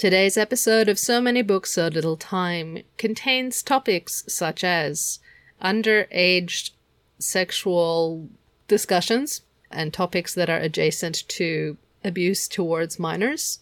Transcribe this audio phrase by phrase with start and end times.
[0.00, 5.18] Today's episode of So Many Books, So Little Time contains topics such as
[5.62, 6.70] underage
[7.18, 8.30] sexual
[8.66, 13.58] discussions and topics that are adjacent to abuse towards minors,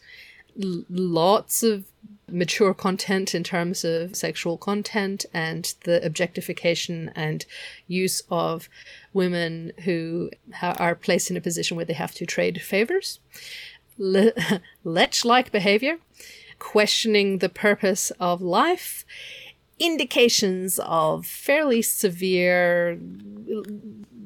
[0.63, 1.87] L- lots of
[2.31, 7.47] mature content in terms of sexual content and the objectification and
[7.89, 8.69] use of
[9.13, 13.19] women who ha- are placed in a position where they have to trade favors.
[13.99, 14.33] Le-
[14.85, 15.99] lech like behavior,
[16.59, 19.05] questioning the purpose of life,
[19.79, 22.99] indications of fairly severe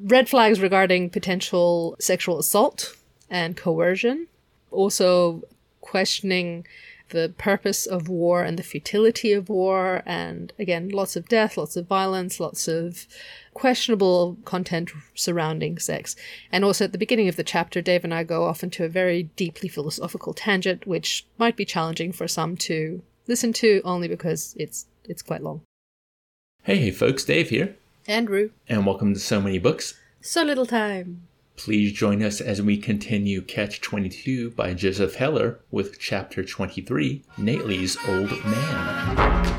[0.03, 2.95] red flags regarding potential sexual assault
[3.29, 4.27] and coercion,
[4.71, 5.43] also
[5.81, 6.65] questioning
[7.09, 11.75] the purpose of war and the futility of war, and again, lots of death, lots
[11.75, 13.07] of violence, lots of
[13.53, 16.15] questionable content surrounding sex.
[16.51, 18.89] And also at the beginning of the chapter, Dave and I go off into a
[18.89, 24.55] very deeply philosophical tangent, which might be challenging for some to listen to only because
[24.57, 25.61] it's it's quite long.
[26.63, 27.75] Hey, hey, folks, Dave here,
[28.07, 29.99] Andrew, and welcome to So Many Books.
[30.21, 31.27] so little time.
[31.55, 37.95] Please join us as we continue Catch 22 by Joseph Heller with Chapter 23 Nately's
[38.07, 39.53] Old Man.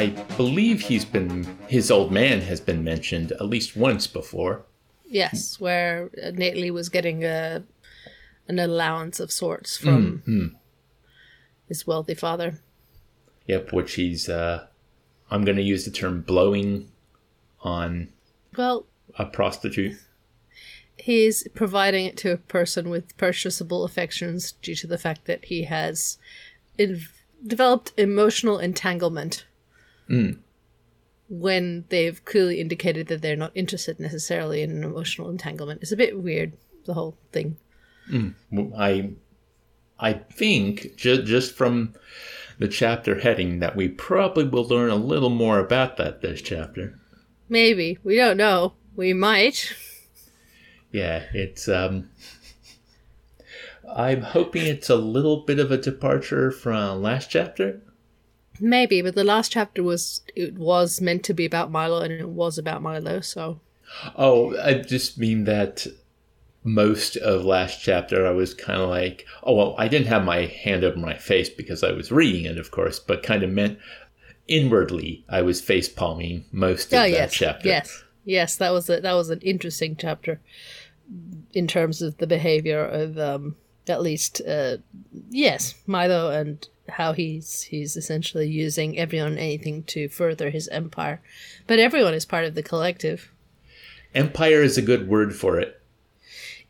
[0.00, 0.06] I
[0.38, 4.64] believe he's been, his old man has been mentioned at least once before.
[5.04, 7.62] Yes, where Nately was getting a
[8.48, 10.56] an allowance of sorts from
[11.68, 12.60] his wealthy father.
[13.46, 14.66] Yep, which he's, uh,
[15.30, 16.90] I'm going to use the term blowing
[17.60, 18.08] on
[18.56, 18.86] Well,
[19.18, 19.98] a prostitute.
[20.96, 25.64] he's providing it to a person with purchasable affections due to the fact that he
[25.64, 26.18] has
[26.78, 27.02] in-
[27.46, 29.44] developed emotional entanglement
[31.28, 35.80] when they've clearly indicated that they're not interested necessarily in an emotional entanglement.
[35.82, 36.54] It's a bit weird,
[36.84, 37.56] the whole thing.
[38.76, 39.12] I
[39.98, 41.94] I think ju- just from
[42.58, 46.98] the chapter heading that we probably will learn a little more about that this chapter.
[47.48, 47.98] Maybe.
[48.02, 48.74] We don't know.
[48.96, 49.72] We might.
[50.92, 52.10] Yeah, it's um
[53.88, 57.80] I'm hoping it's a little bit of a departure from last chapter.
[58.60, 62.28] Maybe, but the last chapter was it was meant to be about Milo and it
[62.28, 63.60] was about Milo, so
[64.16, 65.86] Oh, I just mean that
[66.62, 70.46] most of last chapter I was kind of like, oh well, I didn't have my
[70.46, 73.78] hand over my face because I was reading it, of course, but kind of meant
[74.46, 77.68] inwardly I was face palming most of Oh that yes, chapter.
[77.68, 78.56] yes, yes.
[78.56, 80.40] That was a that was an interesting chapter
[81.54, 83.56] in terms of the behavior of um,
[83.88, 84.76] at least uh,
[85.30, 91.20] yes Milo and how he's he's essentially using everyone and anything to further his empire,
[91.66, 93.30] but everyone is part of the collective.
[94.14, 95.80] Empire is a good word for it.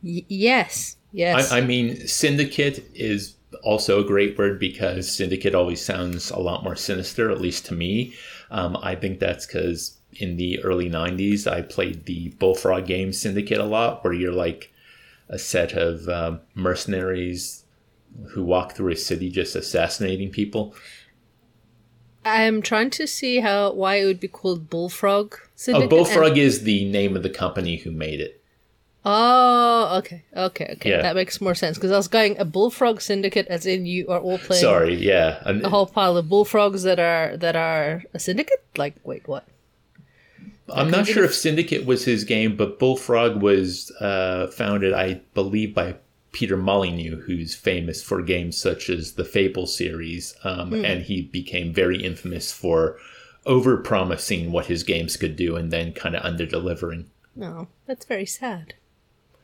[0.02, 1.50] Y- yes, yes.
[1.50, 6.64] I, I mean, syndicate is also a great word because syndicate always sounds a lot
[6.64, 8.14] more sinister, at least to me.
[8.50, 13.58] Um, I think that's because in the early 90s, I played the Bullfrog game Syndicate
[13.58, 14.72] a lot, where you're like
[15.28, 17.59] a set of um, mercenaries
[18.30, 20.74] who walk through a city just assassinating people.
[22.24, 25.90] I'm trying to see how why it would be called Bullfrog Oh, Syndicate.
[25.90, 28.42] Bullfrog is the name of the company who made it.
[29.02, 30.90] Oh, okay, okay, okay.
[30.90, 31.00] Yeah.
[31.00, 34.20] That makes more sense because I was going a bullfrog syndicate, as in you are
[34.20, 35.42] all playing Sorry, yeah.
[35.46, 38.62] And- a whole pile of bullfrogs that are that are a syndicate.
[38.76, 39.46] Like, wait, what?
[40.72, 45.74] I'm not sure if Syndicate was his game, but Bullfrog was uh, founded, I believe,
[45.74, 45.96] by
[46.32, 51.72] Peter Molyneux, who's famous for games such as the Fable series, um, and he became
[51.72, 52.96] very infamous for
[53.46, 57.10] over-promising what his games could do and then kind of under-delivering.
[57.34, 58.74] No, that's very sad.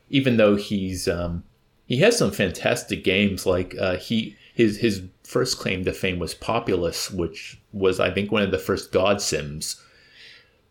[0.09, 1.43] Even though he's um,
[1.85, 6.33] he has some fantastic games, like uh, he his his first claim to fame was
[6.33, 9.81] Populous, which was I think one of the first God Sims.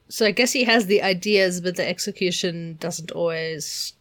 [0.09, 3.93] So I guess he has the ideas, but the execution doesn't always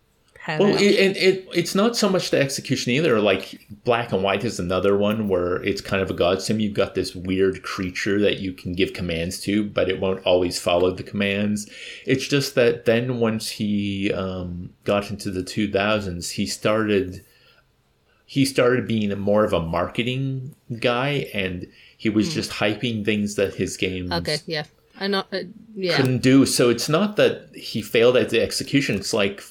[0.48, 3.20] Well, it, and it it's not so much the execution either.
[3.20, 6.60] Like Black and White is another one where it's kind of a god sim.
[6.60, 10.60] You've got this weird creature that you can give commands to, but it won't always
[10.60, 11.70] follow the commands.
[12.06, 17.26] It's just that then once he um, got into the two thousands, he started
[18.28, 23.56] he started being more of a marketing guy, and he was just hyping things that
[23.56, 24.66] his games okay, yeah,
[25.00, 25.24] I know.
[25.32, 25.40] Uh,
[25.76, 26.46] yeah, couldn't do.
[26.46, 28.96] So it's not that he failed at the execution.
[28.96, 29.44] It's like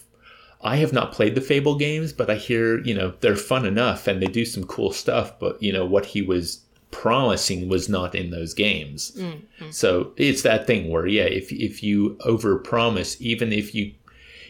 [0.65, 4.07] I have not played the Fable games, but I hear, you know, they're fun enough
[4.07, 8.15] and they do some cool stuff, but you know, what he was promising was not
[8.15, 9.13] in those games.
[9.17, 9.71] Mm-hmm.
[9.71, 13.93] So it's that thing where yeah, if if you overpromise even if you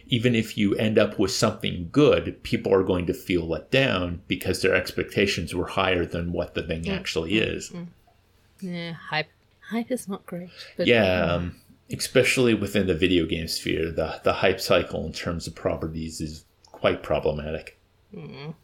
[0.06, 4.20] even if you end up with something good, people are going to feel let down
[4.28, 6.94] because their expectations were higher than what the thing mm-hmm.
[6.94, 7.70] actually is.
[7.70, 8.72] Mm-hmm.
[8.72, 9.30] Yeah, hype
[9.60, 10.50] hype is not great.
[10.78, 11.56] yeah, um,
[11.90, 16.44] especially within the video game sphere, the the hype cycle in terms of properties is
[16.64, 17.78] quite problematic.
[18.14, 18.54] Mm.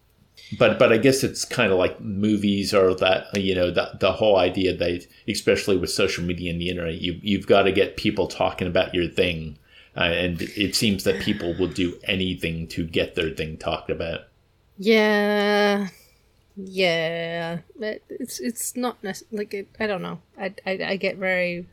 [0.58, 4.12] But but I guess it's kind of like movies or that you know the the
[4.12, 7.96] whole idea that especially with social media and the internet, you you've got to get
[7.96, 9.58] people talking about your thing,
[9.96, 14.20] uh, and it seems that people will do anything to get their thing talked about.
[14.78, 15.88] Yeah,
[16.56, 20.20] yeah, it's it's not necessarily like it, I don't know.
[20.38, 21.66] I, I I get very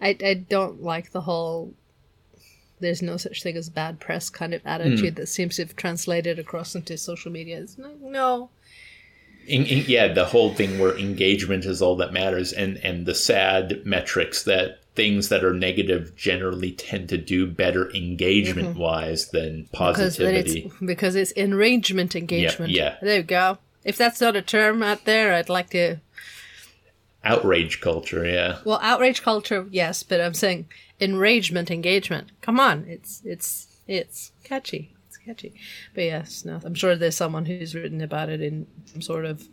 [0.00, 1.74] I, I don't like the whole
[2.80, 5.16] there's no such thing as bad press kind of attitude mm.
[5.16, 7.58] that seems to have translated across into social media.
[7.60, 8.50] It's like, no.
[9.46, 13.14] In, in, yeah, the whole thing where engagement is all that matters, and, and the
[13.14, 18.78] sad metrics that things that are negative generally tend to do better engagement mm-hmm.
[18.78, 20.62] wise than positivity.
[20.62, 22.70] Because it's, because it's enragement engagement.
[22.70, 22.96] Yeah, yeah.
[23.02, 23.58] There you go.
[23.84, 25.98] If that's not a term out there, I'd like to
[27.24, 28.58] outrage culture yeah.
[28.64, 30.66] Well outrage culture yes but i'm saying
[31.00, 32.30] enragement engagement.
[32.40, 35.54] Come on it's it's it's catchy it's catchy.
[35.94, 39.48] But yes no i'm sure there's someone who's written about it in some sort of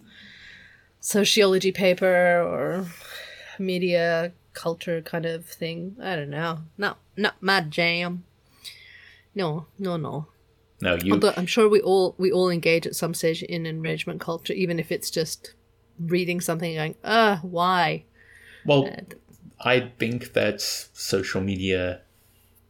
[1.00, 2.86] sociology paper or
[3.60, 5.96] media culture kind of thing.
[6.02, 6.60] I don't know.
[6.78, 8.24] Not not my jam.
[9.34, 10.28] No no no.
[10.82, 14.20] No you Although i'm sure we all we all engage at some stage in enragement
[14.20, 15.54] culture even if it's just
[16.08, 18.06] reading something going, uh, why?
[18.66, 18.90] Well,
[19.60, 22.02] I think that's social media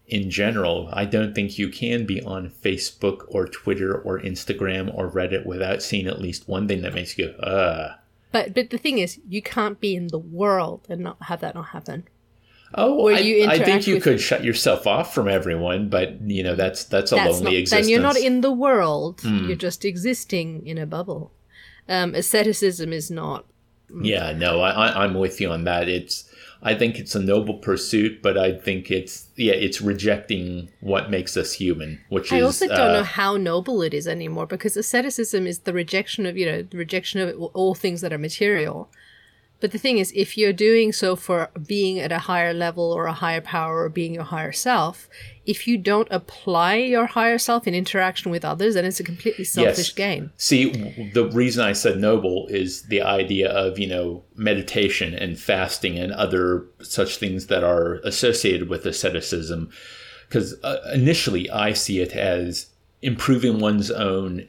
[0.08, 0.90] in general.
[0.92, 5.82] I don't think you can be on Facebook or Twitter or Instagram or Reddit without
[5.82, 7.96] seeing at least one thing that makes you go, uh.
[8.32, 11.56] But but the thing is, you can't be in the world and not have that
[11.56, 12.08] not happen.
[12.74, 16.86] Oh, I, I, think you could shut yourself off from everyone, but you know that's
[16.86, 17.86] that's a that's lonely not, existence.
[17.88, 19.18] Then you're not in the world.
[19.18, 19.48] Mm.
[19.48, 21.34] You're just existing in a bubble
[21.88, 23.46] um, asceticism is not.
[24.02, 25.90] Yeah, no, I, I'm with you on that.
[25.90, 26.32] It's
[26.64, 31.36] I think it's a noble pursuit, but I think it's yeah, it's rejecting what makes
[31.36, 32.42] us human, which I is.
[32.42, 36.26] I also don't uh, know how noble it is anymore because asceticism is the rejection
[36.26, 38.92] of you know the rejection of all things that are material.
[39.62, 43.06] But the thing is, if you're doing so for being at a higher level or
[43.06, 45.08] a higher power or being your higher self,
[45.46, 49.46] if you don't apply your higher self in interaction with others, then it's a completely
[49.46, 49.94] selfish yes.
[49.94, 50.32] game.
[50.36, 55.98] See, the reason I said noble is the idea of, you know, meditation and fasting
[55.98, 59.70] and other such things that are associated with asceticism.
[60.28, 62.68] Because uh, initially I see it as
[63.04, 64.48] improving one's own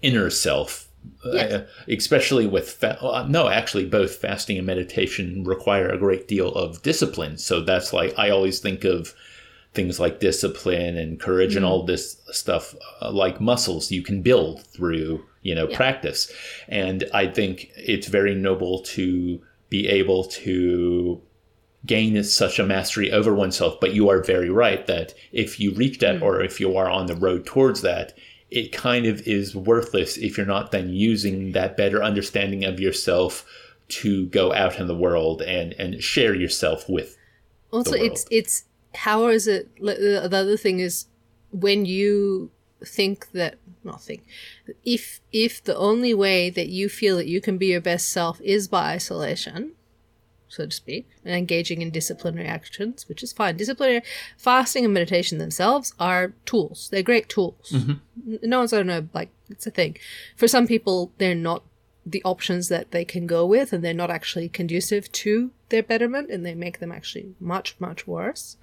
[0.00, 0.87] inner self
[1.24, 1.52] Yes.
[1.52, 6.48] Uh, especially with fa- uh, no actually both fasting and meditation require a great deal
[6.54, 7.38] of discipline.
[7.38, 9.14] So that's like i always think of
[9.74, 14.22] things like discipline and courage mm and all this stuff uh, like muscles you can
[14.22, 15.76] build through you know yeah.
[15.76, 16.32] practice.
[16.68, 19.40] And i think it's very noble to
[19.70, 21.20] be able to
[21.86, 23.80] gain such a mastery over oneself.
[23.80, 26.22] But you are very right that if you reach that mm.
[26.22, 28.16] or if you are on the road towards that
[28.50, 33.44] it kind of is worthless if you're not then using that better understanding of yourself
[33.88, 37.16] to go out in the world and and share yourself with
[37.70, 38.64] also it's it's
[38.94, 41.06] how is it the other thing is
[41.50, 42.50] when you
[42.84, 44.22] think that nothing
[44.84, 48.40] if if the only way that you feel that you can be your best self
[48.40, 49.72] is by isolation
[50.48, 53.56] so to speak, and engaging in disciplinary actions, which is fine.
[53.56, 54.02] Disciplinary
[54.36, 56.88] fasting and meditation themselves are tools.
[56.90, 57.70] They're great tools.
[57.70, 58.36] Mm-hmm.
[58.42, 59.96] No one's gonna know like it's a thing.
[60.36, 61.62] For some people, they're not
[62.04, 66.30] the options that they can go with, and they're not actually conducive to their betterment,
[66.30, 68.56] and they make them actually much much worse.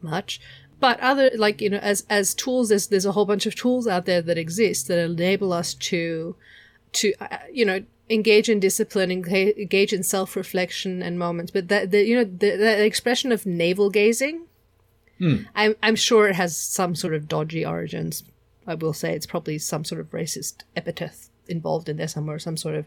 [0.00, 0.40] Much.
[0.80, 3.86] But other like you know, as as tools, there's there's a whole bunch of tools
[3.86, 6.36] out there that exist that enable us to
[6.92, 11.50] to uh, you know engage in discipline, engage in self reflection and moments.
[11.50, 14.46] But that the you know the, the expression of navel gazing,
[15.18, 15.36] hmm.
[15.54, 18.24] I'm I'm sure it has some sort of dodgy origins.
[18.66, 22.56] I will say it's probably some sort of racist epithet involved in there somewhere, some
[22.56, 22.86] sort of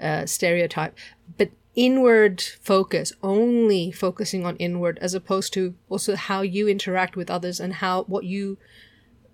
[0.00, 0.96] uh, stereotype.
[1.36, 7.30] But inward focus, only focusing on inward, as opposed to also how you interact with
[7.30, 8.58] others and how what you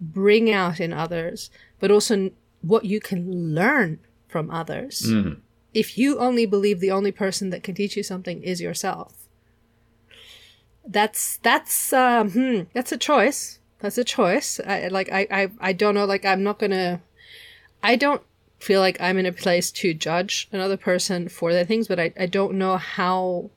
[0.01, 1.51] bring out in others,
[1.81, 3.99] but also what you can learn
[4.35, 5.03] from others.
[5.07, 5.37] Mm.
[5.73, 9.15] If you only believe the only person that can teach you something is yourself,
[10.85, 13.61] that's that's um, hmm, that's a choice.
[13.79, 14.59] that's a choice.
[14.67, 16.05] I like I I, I don't know.
[16.05, 17.01] Like I'm not gonna.
[17.81, 18.23] I don't
[18.59, 22.13] feel like I'm in a place to judge another person for their things, but I
[22.19, 23.51] I don't know how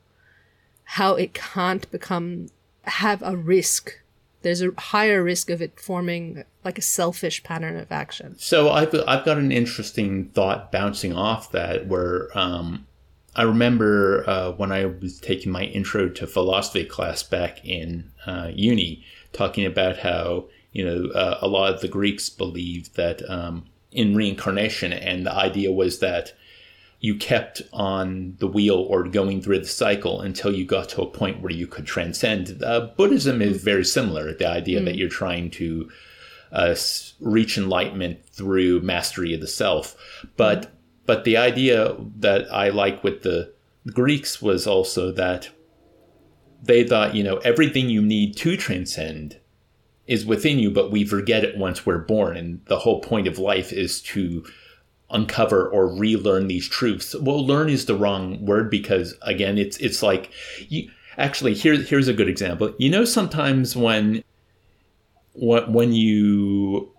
[0.98, 2.50] how it can't become
[2.84, 4.00] have a risk.
[4.42, 8.36] There's a higher risk of it forming like a selfish pattern of action.
[8.38, 12.86] So I've I've got an interesting thought bouncing off that where um,
[13.36, 18.50] I remember uh, when I was taking my intro to philosophy class back in uh,
[18.54, 23.66] uni, talking about how you know uh, a lot of the Greeks believed that um,
[23.92, 26.34] in reincarnation, and the idea was that
[27.00, 31.10] you kept on the wheel or going through the cycle until you got to a
[31.10, 32.62] point where you could transcend.
[32.64, 34.34] Uh, Buddhism is very similar.
[34.34, 34.86] The idea mm.
[34.86, 35.90] that you're trying to
[36.52, 36.76] uh,
[37.20, 39.96] reach enlightenment through mastery of the self,
[40.38, 40.70] but mm.
[41.06, 43.54] but the idea that I like with the
[43.94, 45.50] Greeks was also that
[46.64, 49.40] they thought you know everything you need to transcend
[50.08, 53.38] is within you, but we forget it once we're born, and the whole point of
[53.38, 54.46] life is to
[55.10, 57.16] uncover or relearn these truths.
[57.16, 60.32] Well, learn is the wrong word because again, it's it's like
[60.68, 62.74] you actually here here's a good example.
[62.78, 64.24] You know, sometimes when
[65.34, 66.92] when you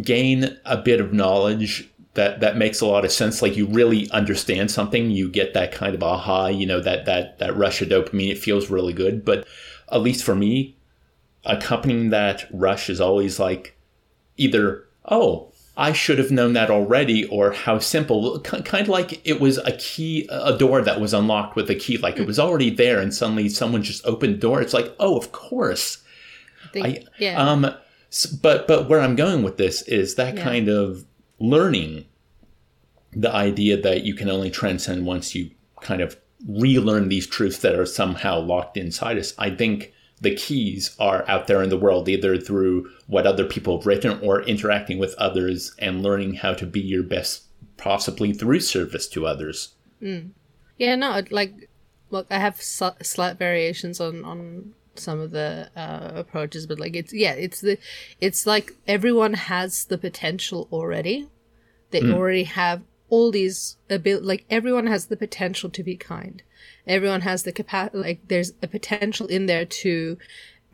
[0.00, 4.10] gain a bit of knowledge that that makes a lot of sense like you really
[4.10, 7.88] understand something you get that kind of aha you know that that that rush of
[7.88, 9.46] dopamine it feels really good but
[9.90, 10.76] at least for me
[11.44, 13.76] accompanying that rush is always like
[14.36, 19.40] either oh I should have known that already, or how simple, kind of like it
[19.40, 22.68] was a key, a door that was unlocked with a key, like it was already
[22.68, 24.60] there, and suddenly someone just opened the door.
[24.60, 26.02] It's like, oh, of course.
[26.74, 27.42] The, I, yeah.
[27.42, 27.74] Um,
[28.42, 30.44] but but where I'm going with this is that yeah.
[30.44, 31.06] kind of
[31.38, 32.04] learning,
[33.12, 35.50] the idea that you can only transcend once you
[35.80, 39.32] kind of relearn these truths that are somehow locked inside us.
[39.38, 43.76] I think the keys are out there in the world, either through what other people
[43.76, 47.44] have written or interacting with others and learning how to be your best,
[47.76, 49.74] possibly through service to others.
[50.02, 50.30] Mm.
[50.78, 51.68] Yeah, no, like,
[52.10, 57.12] look, I have slight variations on on some of the uh, approaches, but like, it's
[57.12, 57.78] yeah, it's the,
[58.20, 61.28] it's like everyone has the potential already.
[61.90, 62.14] They mm.
[62.14, 66.42] already have all these ability, like everyone has the potential to be kind
[66.86, 70.18] everyone has the capacity like there's a potential in there to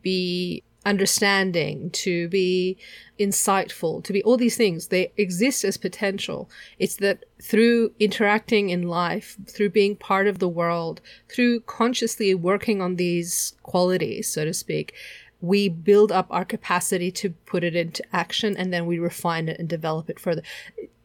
[0.02, 2.76] be understanding to be
[3.18, 8.82] insightful to be all these things they exist as potential it's that through interacting in
[8.82, 14.54] life through being part of the world through consciously working on these qualities so to
[14.54, 14.94] speak
[15.40, 19.58] we build up our capacity to put it into action and then we refine it
[19.58, 20.42] and develop it further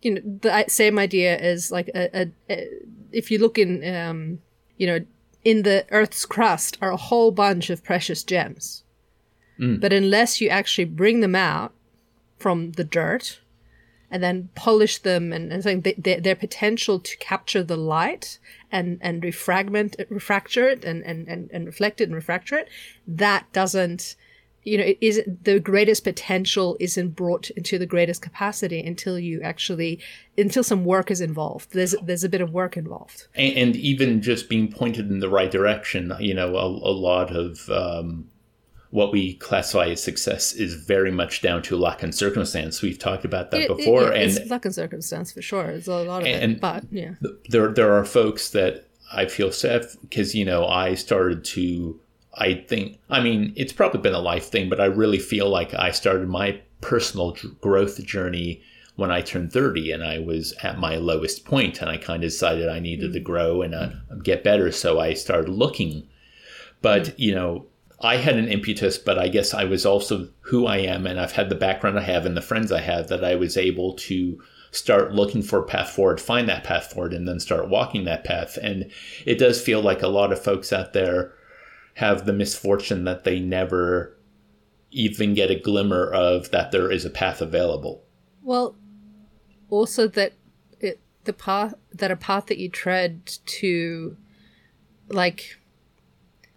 [0.02, 2.68] you know the same idea is like a, a, a
[3.12, 4.40] if you look in um,
[4.78, 5.06] you know,
[5.44, 8.84] in the Earth's crust are a whole bunch of precious gems.
[9.60, 9.80] Mm.
[9.80, 11.74] But unless you actually bring them out
[12.38, 13.40] from the dirt
[14.12, 18.40] and then polish them and, and saying they, their potential to capture the light
[18.72, 22.70] and, and refragment, refracture it and, and, and, and reflect it and refracture it,
[23.08, 24.16] that doesn't
[24.64, 30.00] you know, is the greatest potential isn't brought into the greatest capacity until you actually,
[30.38, 31.74] until some work is involved.
[31.74, 35.30] There's there's a bit of work involved, and, and even just being pointed in the
[35.30, 36.14] right direction.
[36.20, 38.30] You know, a, a lot of um,
[38.94, 42.84] what we classify as success is very much down to luck and circumstance.
[42.84, 45.66] We've talked about that it, before, it, and luck and circumstance for sure.
[45.66, 47.16] There's a lot of and, it, but yeah,
[47.50, 52.00] there there are folks that I feel sad because you know I started to
[52.36, 55.74] I think, I mean, it's probably been a life thing, but I really feel like
[55.74, 58.62] I started my personal growth journey
[58.96, 62.30] when I turned 30 and I was at my lowest point and I kind of
[62.30, 63.24] decided I needed to mm.
[63.24, 63.90] grow and uh,
[64.22, 64.72] get better.
[64.72, 66.08] So I started looking.
[66.82, 67.14] But, mm.
[67.18, 67.66] you know,
[68.04, 71.32] I had an impetus, but I guess I was also who I am and I've
[71.32, 74.42] had the background I have and the friends I have that I was able to
[74.72, 78.24] start looking for a path forward, find that path forward, and then start walking that
[78.24, 78.58] path.
[78.62, 78.92] And
[79.26, 81.34] it does feel like a lot of folks out there
[81.96, 84.18] have the misfortune that they never
[84.92, 88.04] even get a glimmer of that there is a path available.
[88.42, 88.76] Well,
[89.70, 90.34] also that
[90.80, 94.18] it, the path that a path that you tread to,
[95.08, 95.58] like,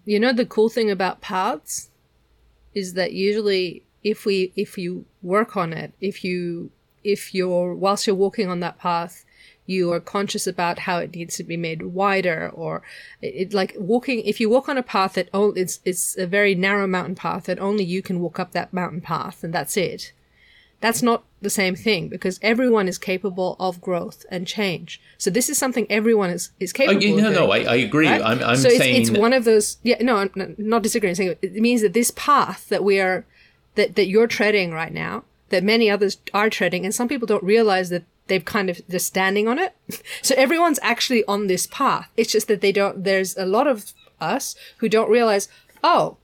[0.06, 1.90] you know, the cool thing about paths
[2.74, 6.70] is that usually if we if you work on it, if you
[7.04, 9.24] if you're whilst you're walking on that path,
[9.66, 12.82] you are conscious about how it needs to be made wider or
[13.20, 16.26] it, it like walking if you walk on a path that oh it's it's a
[16.26, 19.76] very narrow mountain path that only you can walk up that mountain path and that's
[19.76, 20.12] it
[20.80, 25.00] that's not the same thing because everyone is capable of growth and change.
[25.18, 27.34] So this is something everyone is, is uh, capable oh, no, of.
[27.34, 28.08] No, no, I, I agree.
[28.08, 28.22] Right?
[28.22, 29.78] I'm, I'm so saying it's, it's one of those.
[29.82, 31.14] Yeah, no, I'm not disagreeing.
[31.14, 33.24] Saying it means that this path that we are
[33.76, 37.44] that, that you're treading right now, that many others are treading, and some people don't
[37.44, 39.74] realize that they've kind of just standing on it.
[40.22, 42.10] so everyone's actually on this path.
[42.16, 45.48] It's just that they don't, there's a lot of us who don't realize,
[45.82, 46.16] oh,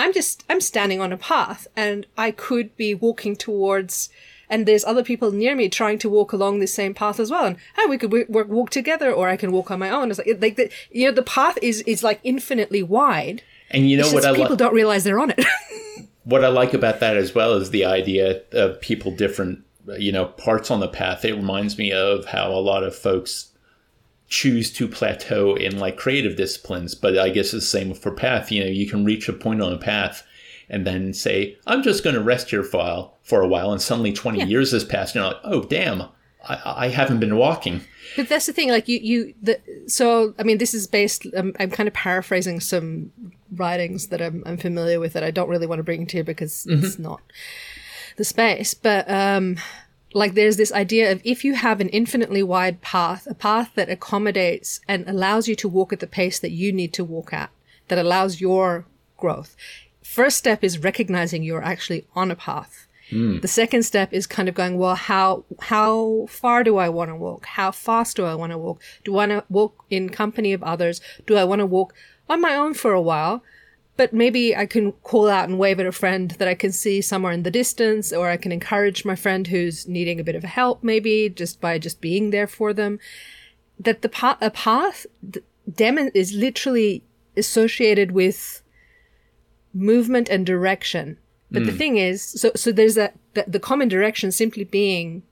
[0.00, 4.08] I'm just, I'm standing on a path and I could be walking towards,
[4.48, 7.44] and there's other people near me trying to walk along the same path as well.
[7.44, 10.10] And hey, we could work, walk together or I can walk on my own.
[10.10, 13.42] It's like, like the, you know, the path is, is like infinitely wide.
[13.70, 14.58] And you know what I people like?
[14.58, 15.44] don't realize they're on it.
[16.24, 19.60] what I like about that as well is the idea of people different,
[19.98, 21.24] you know, parts on the path.
[21.24, 23.49] It reminds me of how a lot of folks
[24.30, 28.50] choose to plateau in like creative disciplines, but I guess it's the same for path.
[28.50, 30.24] You know, you can reach a point on a path
[30.70, 33.72] and then say, I'm just going to rest here for a while, for a while,
[33.72, 36.02] and suddenly 20 years has passed, and you're like, oh, damn,
[36.48, 37.80] I, I haven't been walking.
[38.16, 41.52] But that's the thing, like you, you, the, so, I mean, this is based, um,
[41.58, 43.10] I'm kind of paraphrasing some
[43.56, 46.24] writings that I'm, I'm familiar with that I don't really want to bring to you
[46.24, 47.20] because it's not
[48.16, 48.74] the space.
[48.74, 49.56] But, um,
[50.12, 53.88] like there's this idea of if you have an infinitely wide path, a path that
[53.88, 57.50] accommodates and allows you to walk at the pace that you need to walk at,
[57.88, 58.86] that allows your
[59.16, 59.56] growth.
[60.02, 62.88] First step is recognizing you're actually on a path.
[63.10, 63.40] Hmm.
[63.40, 67.16] The second step is kind of going, well, how how far do I want to
[67.16, 67.46] walk?
[67.46, 68.80] How fast do I want to walk?
[69.04, 71.00] Do I want to walk in company of others?
[71.26, 71.92] Do I want to walk
[72.28, 73.42] on my own for a while?
[73.96, 77.00] But maybe I can call out and wave at a friend that I can see
[77.00, 80.44] somewhere in the distance, or I can encourage my friend who's needing a bit of
[80.44, 82.98] help, maybe just by just being there for them.
[83.78, 87.02] That the path, a path, d- dem- is literally
[87.36, 88.62] associated with
[89.74, 91.18] movement and direction.
[91.50, 91.78] But the hmm.
[91.78, 95.24] thing is, so so there's that the, the common direction simply being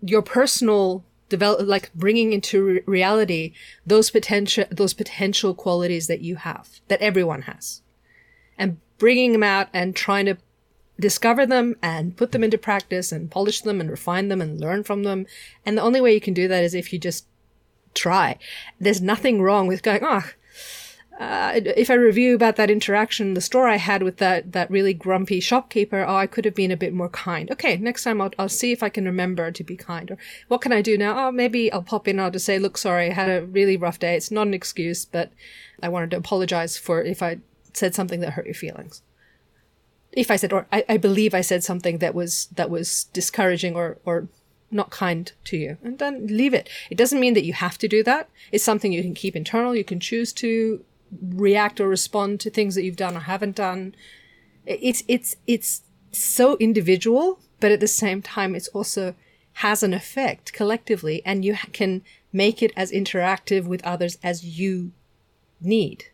[0.00, 3.52] your personal develop, like bringing into re- reality
[3.84, 7.82] those potential those potential qualities that you have that everyone has,
[8.58, 10.36] and bringing them out and trying to
[10.98, 14.82] discover them and put them into practice and polish them and refine them and learn
[14.82, 15.26] from them.
[15.64, 17.26] And the only way you can do that is if you just
[17.94, 18.38] try.
[18.80, 20.24] There's nothing wrong with going, oh,
[21.18, 24.92] uh, if I review about that interaction the store I had with that, that really
[24.92, 27.50] grumpy shopkeeper, oh, I could have been a bit more kind.
[27.50, 30.10] Okay, next time I'll, I'll see if I can remember to be kind.
[30.10, 31.28] Or what can I do now?
[31.28, 32.20] Oh, maybe I'll pop in.
[32.20, 34.14] I'll just say, look, sorry, I had a really rough day.
[34.14, 35.32] It's not an excuse, but
[35.82, 37.38] I wanted to apologize for if I
[37.76, 39.02] said something that hurt your feelings.
[40.12, 43.76] If I said, or I, I believe I said something that was, that was discouraging
[43.76, 44.28] or, or
[44.70, 46.68] not kind to you and then leave it.
[46.90, 48.28] It doesn't mean that you have to do that.
[48.50, 49.74] It's something you can keep internal.
[49.74, 50.84] You can choose to
[51.22, 53.94] react or respond to things that you've done or haven't done.
[54.64, 59.14] It's, it's, it's so individual, but at the same time, it's also
[59.54, 64.92] has an effect collectively and you can make it as interactive with others as you
[65.60, 66.06] need.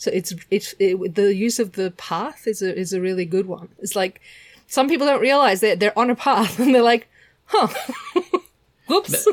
[0.00, 3.46] So it's, it's, it, the use of the path is a, is a really good
[3.46, 3.68] one.
[3.80, 4.22] It's like,
[4.66, 7.06] some people don't realize that they're on a path and they're like,
[7.44, 7.68] huh,
[8.86, 9.26] whoops.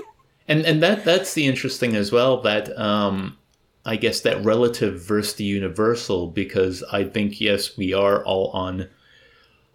[0.47, 3.37] and and that that's the interesting as well that um
[3.85, 8.87] i guess that relative versus the universal because i think yes we are all on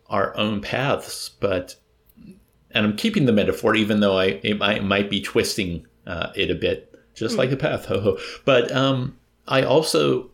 [0.08, 1.76] our own paths but
[2.70, 6.50] and i'm keeping the metaphor even though i it might, might be twisting uh, it
[6.50, 10.30] a bit just like a path ho ho but um i also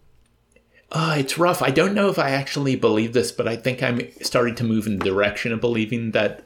[0.91, 1.63] uh, it's rough.
[1.63, 4.87] I don't know if I actually believe this, but I think I'm starting to move
[4.87, 6.45] in the direction of believing that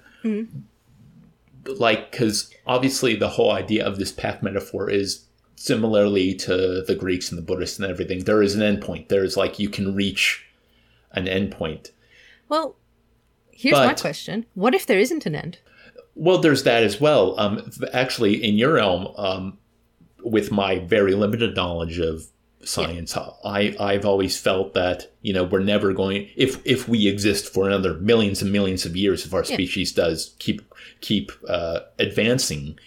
[1.65, 5.27] like because obviously the whole idea of this path metaphor is
[5.57, 8.25] similarly to the Greeks and the Buddhists and everything.
[8.25, 9.09] There is an endpoint.
[9.09, 10.45] There's like you can reach
[11.13, 11.91] an endpoint.
[12.49, 12.77] Well,
[13.53, 14.47] here's my question.
[14.55, 15.59] What if there isn't an end?
[16.15, 17.39] Well, there's that as well.
[17.39, 19.59] Um, actually, in your realm, um,
[20.23, 22.27] with my very limited knowledge of
[22.65, 27.53] science, I I've always felt that you know we're never going if if we exist
[27.53, 30.63] for another millions and millions of years, if our species does keep
[31.01, 32.79] keep uh, advancing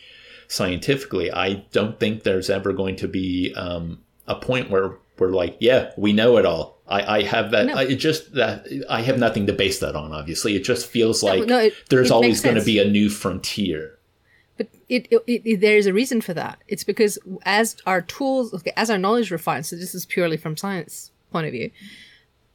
[0.47, 5.57] scientifically, I don't think there's ever going to be um, a point where we're like,
[5.59, 6.81] yeah, we know it all.
[6.87, 7.65] I, I have that.
[7.67, 7.73] No.
[7.73, 10.11] I, it just that I have nothing to base that on.
[10.11, 13.09] Obviously, it just feels like no, it- there's it always going to be a new
[13.09, 13.94] frontier.
[14.57, 16.59] But it, it, it there's a reason for that.
[16.67, 20.57] It's because as our tools, okay, as our knowledge refines, so this is purely from
[20.57, 21.71] science point of view.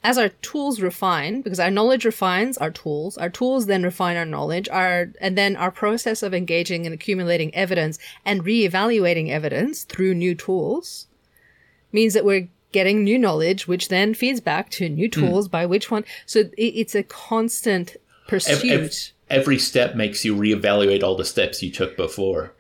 [0.03, 4.25] As our tools refine, because our knowledge refines our tools, our tools then refine our
[4.25, 10.15] knowledge, our and then our process of engaging and accumulating evidence and reevaluating evidence through
[10.15, 11.07] new tools
[11.93, 15.21] means that we're getting new knowledge, which then feeds back to new hmm.
[15.21, 16.05] tools by which one.
[16.25, 18.71] So it, it's a constant Ev- pursuit.
[18.71, 22.53] ev- every step makes you reevaluate all the steps you took before.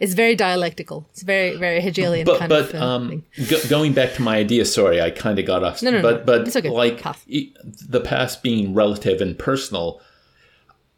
[0.00, 1.06] It's very dialectical.
[1.10, 4.36] It's very very Hegelian but kind but of uh, um, go, going back to my
[4.38, 5.82] idea, sorry, I kind of got off.
[5.82, 6.02] No, no, no.
[6.02, 6.70] but but It's okay.
[6.70, 10.00] like the past being relative and personal,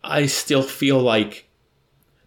[0.05, 1.49] I still feel like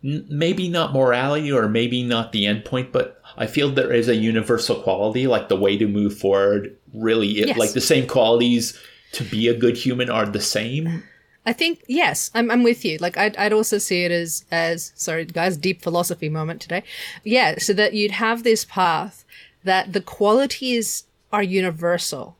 [0.04, 4.10] n- maybe not morality or maybe not the end point, but I feel there is
[4.10, 6.76] a universal quality, like the way to move forward.
[6.94, 7.58] Really, it, Yes.
[7.58, 8.78] like the same qualities
[9.14, 11.04] to be a good human are the same.
[11.48, 12.98] I think yes, I'm I'm with you.
[12.98, 16.84] Like I'd I'd also see it as as sorry guys, deep philosophy moment today.
[17.24, 19.24] Yeah, so that you'd have this path
[19.64, 22.36] that the qualities are universal.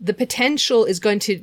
[0.00, 1.40] The potential is going to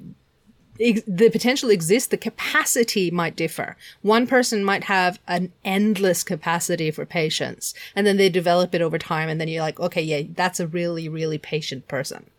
[0.77, 3.77] the potential exists, the capacity might differ.
[4.01, 8.97] One person might have an endless capacity for patience, and then they develop it over
[8.97, 12.29] time, and then you're like, okay, yeah, that's a really, really patient person.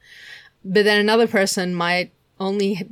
[0.63, 2.89] But then another person might only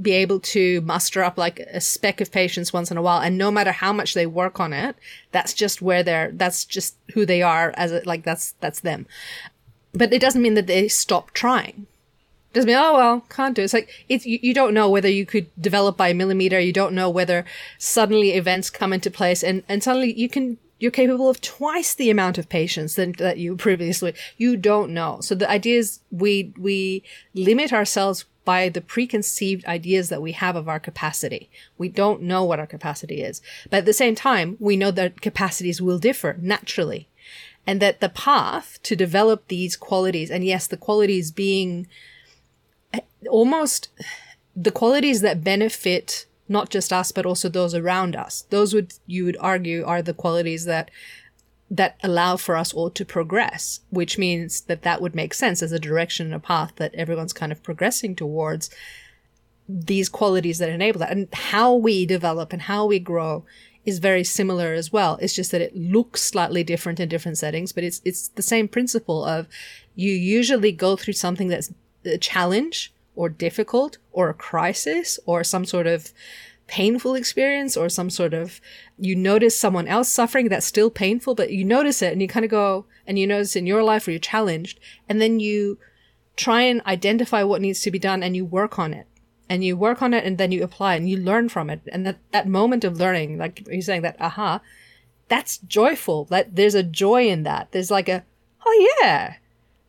[0.00, 3.36] be able to muster up like a speck of patience once in a while, and
[3.36, 4.96] no matter how much they work on it,
[5.32, 9.06] that's just where they're, that's just who they are as a, like that's, that's them.
[9.92, 11.86] But it doesn't mean that they stop trying
[12.56, 13.66] doesn't mean oh well can't do it.
[13.66, 16.72] it's like it's you, you don't know whether you could develop by a millimeter you
[16.72, 17.44] don't know whether
[17.76, 22.10] suddenly events come into place and and suddenly you can you're capable of twice the
[22.10, 25.18] amount of patience than that you previously you don't know.
[25.20, 27.02] So the idea is we we
[27.34, 31.50] limit ourselves by the preconceived ideas that we have of our capacity.
[31.78, 33.42] We don't know what our capacity is.
[33.70, 37.08] But at the same time we know that capacities will differ naturally.
[37.66, 41.88] And that the path to develop these qualities and yes the qualities being
[42.92, 43.88] eh, almost
[44.54, 48.44] the qualities that benefit not just us but also those around us.
[48.50, 50.90] Those would you would argue are the qualities that
[51.70, 55.72] that allow for us all to progress which means that that would make sense as
[55.72, 58.70] a direction and a path that everyone's kind of progressing towards
[59.68, 61.10] these qualities that enable that.
[61.10, 63.44] And how we develop and how we grow
[63.84, 65.18] is very similar as well.
[65.20, 68.68] It's just that it looks slightly different in different settings but it's it's the same
[68.68, 69.48] principle of
[69.94, 71.72] you usually go through something that's
[72.04, 76.12] a challenge or difficult or a crisis or some sort of
[76.68, 78.60] painful experience or some sort of
[78.98, 82.44] you notice someone else suffering that's still painful but you notice it and you kind
[82.44, 85.78] of go and you notice in your life where you're challenged and then you
[86.36, 89.06] try and identify what needs to be done and you work on it.
[89.48, 91.80] And you work on it and then you apply and you learn from it.
[91.92, 94.60] And that that moment of learning like you're saying that aha
[95.28, 96.24] that's joyful.
[96.26, 97.70] That there's a joy in that.
[97.70, 98.24] There's like a
[98.64, 99.36] oh yeah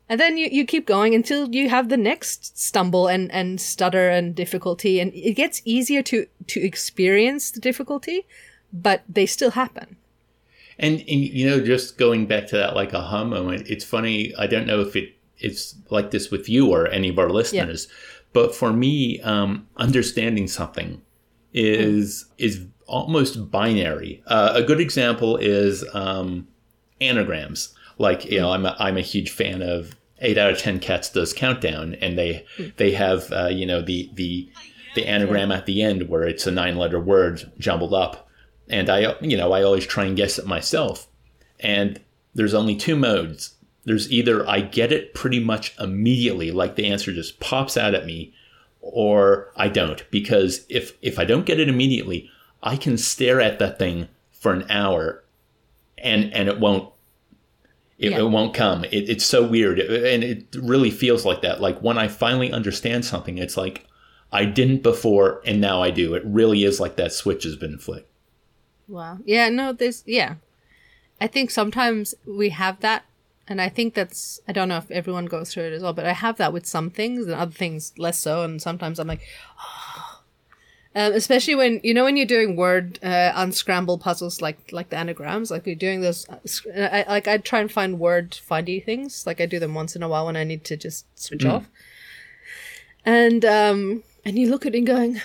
[0.09, 4.09] and then you, you keep going until you have the next stumble and, and stutter
[4.09, 4.99] and difficulty.
[4.99, 8.25] And it gets easier to, to experience the difficulty,
[8.71, 9.97] but they still happen.
[10.79, 14.33] And, and you know, just going back to that like aha moment, it's funny.
[14.37, 17.87] I don't know if it it's like this with you or any of our listeners,
[18.33, 21.01] but for me, um, understanding something
[21.53, 24.21] is is almost binary.
[24.27, 26.47] Uh, a good example is um,
[27.01, 27.73] anagrams.
[27.97, 31.09] Like you know, I'm a, I'm a huge fan of eight out of ten cats
[31.09, 32.45] does countdown, and they
[32.77, 34.49] they have uh, you know the the
[34.95, 38.27] the anagram at the end where it's a nine letter word jumbled up,
[38.69, 41.07] and I you know I always try and guess it myself,
[41.59, 41.99] and
[42.33, 43.55] there's only two modes.
[43.85, 48.05] There's either I get it pretty much immediately, like the answer just pops out at
[48.05, 48.33] me,
[48.81, 50.09] or I don't.
[50.11, 52.29] Because if if I don't get it immediately,
[52.61, 55.23] I can stare at that thing for an hour,
[55.97, 56.91] and and it won't
[57.97, 58.19] it, Yeah.
[58.19, 58.83] it won't come.
[58.85, 61.61] It, it's so weird, and it really feels like that.
[61.61, 63.85] Like when I finally understand something, it's like
[64.31, 66.13] I didn't before, and now I do.
[66.13, 68.09] It really is like that switch has been flicked.
[68.87, 69.19] Wow.
[69.25, 70.35] Yeah, no, there's, yeah.
[71.19, 73.03] I think sometimes we have that.
[73.49, 76.05] And I think that's, I don't know if everyone goes through it as well, but
[76.05, 78.43] I have that with some things and other things less so.
[78.43, 79.21] And sometimes I'm like,
[79.57, 79.86] oh.
[80.97, 84.97] Um, especially when, you know, when you're doing word uh, unscramble puzzles like like the
[84.97, 86.39] anagrams, like you're doing those, uh,
[86.75, 89.27] I, like I try and find word findy things.
[89.27, 91.69] Like I do them once in a while when I need to just switch off.
[93.05, 95.21] And, um, and you look at it and going,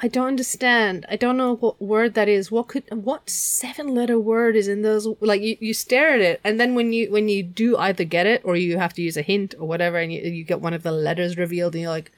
[0.00, 1.06] I don't understand.
[1.08, 2.50] I don't know what word that is.
[2.50, 6.40] What could what seven letter word is in those like you, you stare at it
[6.44, 9.16] and then when you when you do either get it or you have to use
[9.16, 11.90] a hint or whatever and you, you get one of the letters revealed and you're
[11.90, 12.12] like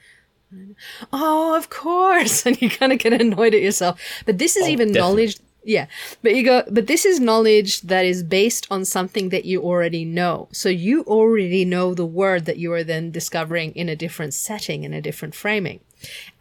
[1.13, 2.45] oh of course.
[2.45, 3.99] And you kind of get annoyed at yourself.
[4.25, 5.01] But this is Oh, even definitely.
[5.01, 5.85] knowledge yeah.
[6.23, 10.05] But you go but this is knowledge that is based on something that you already
[10.05, 10.47] know.
[10.51, 14.83] So you already know the word that you are then discovering in a different setting
[14.83, 15.79] in a different framing.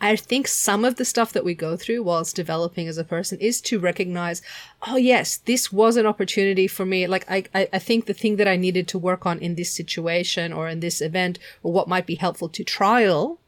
[0.01, 3.39] I think some of the stuff that we go through whilst developing as a person
[3.41, 4.41] is to recognize,
[4.89, 7.07] oh yes, this was an opportunity for me.
[7.07, 9.71] Like I, I, I think the thing that I needed to work on in this
[9.71, 13.39] situation or in this event or what might be helpful to trial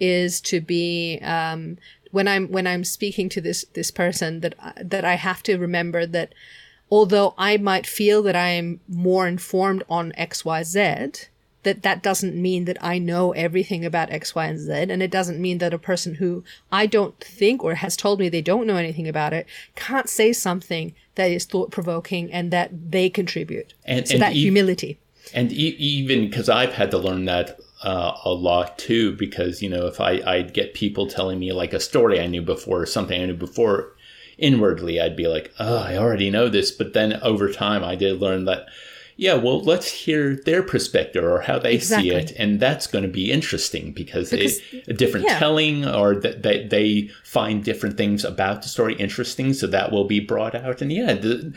[0.00, 1.78] is to be um,
[2.10, 6.06] when I'm when I'm speaking to this this person that that I have to remember
[6.06, 6.32] that
[6.90, 11.28] although I might feel that I am more informed on XYZ,
[11.64, 14.72] that that doesn't mean that I know everything about X, Y, and Z.
[14.72, 18.28] And it doesn't mean that a person who I don't think or has told me
[18.28, 22.70] they don't know anything about it can't say something that is thought provoking and that
[22.90, 23.74] they contribute.
[23.84, 24.98] And- so and that e- humility.
[25.34, 29.68] and e- even because I've had to learn that uh, a lot too, because you
[29.68, 32.86] know if I I'd get people telling me like a story I knew before, or
[32.86, 33.94] something I knew before,
[34.38, 38.20] inwardly I'd be like, oh, I already know this, but then over time I did
[38.20, 38.66] learn that.
[39.20, 42.10] Yeah, well, let's hear their perspective or how they Exactly.
[42.10, 45.40] see it, and that's going to be interesting because, Because- it, a different yeah.
[45.40, 50.04] telling, or that they, they find different things about the story interesting, so that will
[50.04, 50.80] be brought out.
[50.80, 51.52] And yeah, the,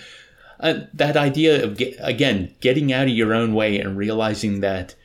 [0.60, 4.96] uh, that idea of get, again getting out of your own way and realizing that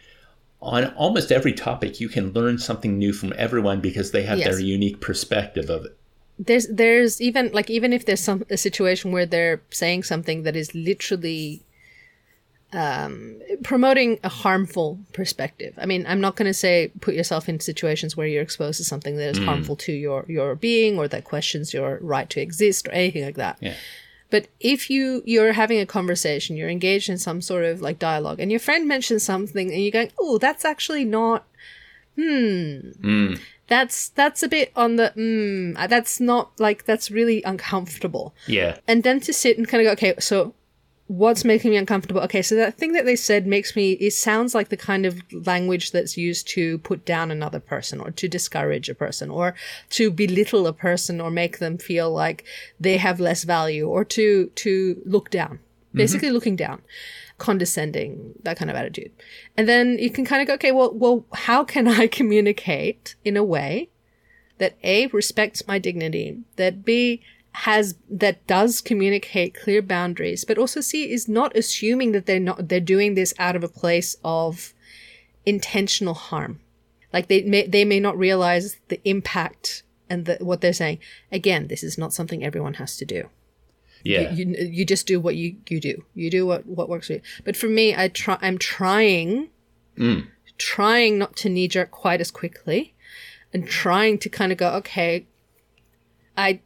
[0.60, 4.48] on almost every topic you can learn something new from everyone because they have Yes.
[4.48, 5.96] their unique perspective of it.
[6.38, 10.56] there's there's even like even if there's some a situation where they're saying something that
[10.56, 11.62] is literally
[12.72, 15.72] um, promoting a harmful perspective.
[15.78, 18.84] I mean, I'm not going to say put yourself in situations where you're exposed to
[18.84, 22.88] something that is harmful to your your being or that questions your right to exist
[22.88, 23.56] or anything like that.
[23.60, 23.74] Yeah.
[24.30, 28.40] But if you you're having a conversation, you're engaged in some sort of like dialogue,
[28.40, 31.46] and your friend mentions something, and you're going, "Oh, that's actually not."
[32.16, 33.34] Hmm.
[33.68, 35.08] That's that's a bit on the.
[35.10, 35.74] Hmm.
[35.88, 38.34] That's not like that's really uncomfortable.
[38.46, 38.78] Yeah.
[38.88, 40.54] And then to sit and kind of go, okay, so
[41.08, 42.20] what's making me uncomfortable?
[42.22, 43.92] Okay, so that thing that they said makes me.
[43.92, 48.10] It sounds like the kind of language that's used to put down another person, or
[48.10, 49.54] to discourage a person, or
[49.90, 52.44] to belittle a person, or make them feel like
[52.80, 55.58] they have less value, or to to look down.
[55.58, 55.98] Mm-hmm.
[55.98, 56.82] Basically, looking down,
[57.38, 59.12] condescending, that kind of attitude.
[59.56, 63.36] And then you can kind of go, okay, well, well, how can I communicate in
[63.36, 63.90] a way
[64.58, 67.22] that A respects my dignity, that B
[67.60, 72.68] has that does communicate clear boundaries, but also see is not assuming that they're not
[72.68, 74.74] they're doing this out of a place of
[75.46, 76.60] intentional harm.
[77.14, 80.98] Like they may they may not realize the impact and the, what they're saying.
[81.32, 83.30] Again, this is not something everyone has to do.
[84.04, 84.32] Yeah.
[84.32, 86.04] You you just do what you you do.
[86.14, 87.22] You do what what works for you.
[87.42, 88.36] But for me, I try.
[88.42, 89.48] I'm trying,
[89.96, 90.26] mm.
[90.58, 92.94] trying not to knee jerk quite as quickly,
[93.50, 95.26] and trying to kind of go, okay.
[96.38, 96.60] I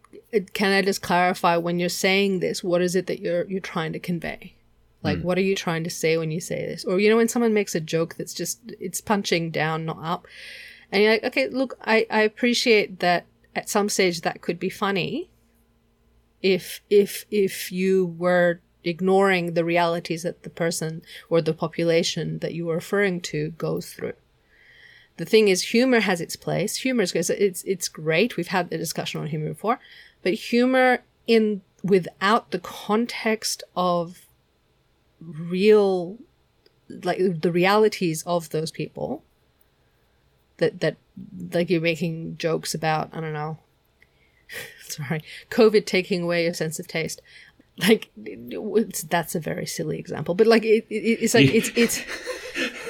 [0.52, 3.92] can I just clarify when you're saying this, what is it that you're you're trying
[3.92, 4.54] to convey?
[5.02, 5.24] Like, hmm.
[5.24, 6.84] what are you trying to say when you say this?
[6.84, 10.26] Or you know, when someone makes a joke that's just it's punching down, not up,
[10.92, 14.70] and you're like, okay, look, I I appreciate that at some stage that could be
[14.70, 15.30] funny,
[16.42, 22.54] if if if you were ignoring the realities that the person or the population that
[22.54, 24.14] you were referring to goes through.
[25.16, 26.76] The thing is, humor has its place.
[26.76, 28.36] Humor is it's it's great.
[28.36, 29.78] We've had the discussion on humor before,
[30.22, 34.26] but humor in without the context of
[35.20, 36.18] real,
[36.88, 39.24] like the realities of those people.
[40.58, 40.96] That that
[41.52, 43.10] like you're making jokes about.
[43.12, 43.58] I don't know
[44.88, 47.20] sorry, COVID taking away your sense of taste.
[47.78, 48.10] Like
[49.08, 52.02] that's a very silly example, but like it, it, it's like it's it's.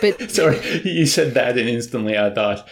[0.00, 2.66] But Sorry, you said that, and instantly I thought,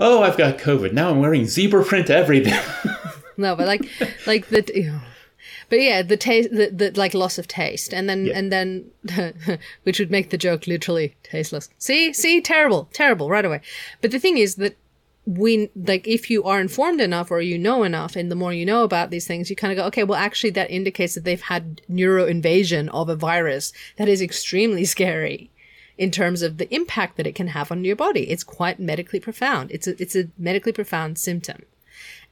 [0.00, 0.92] "Oh, I've got COVID.
[0.92, 2.58] Now I'm wearing zebra print everything."
[3.36, 3.88] no, but like
[4.26, 4.64] like the.
[4.74, 5.00] You know,
[5.68, 8.38] but yeah, the taste, the, the like loss of taste, and then Yeah.
[8.38, 8.90] and then,
[9.82, 11.68] which would make the joke literally tasteless.
[11.78, 13.60] See, see, terrible, terrible, right away.
[14.00, 14.76] But the thing is that
[15.24, 18.66] we like if you are informed enough or you know enough and the more you
[18.66, 21.42] know about these things you kind of go okay well actually that indicates that they've
[21.42, 25.48] had neuro invasion of a virus that is extremely scary
[25.96, 29.20] in terms of the impact that it can have on your body it's quite medically
[29.20, 31.62] profound it's a, it's a medically profound symptom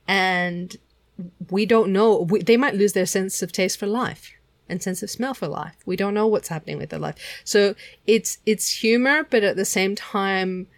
[0.08, 0.76] and
[1.50, 2.20] we don't know.
[2.20, 4.32] We, they might lose their sense of taste for life
[4.70, 5.76] and sense of smell for life.
[5.84, 7.16] We don't know what's happening with their life.
[7.44, 7.74] So
[8.06, 10.68] it's it's humor but at the same time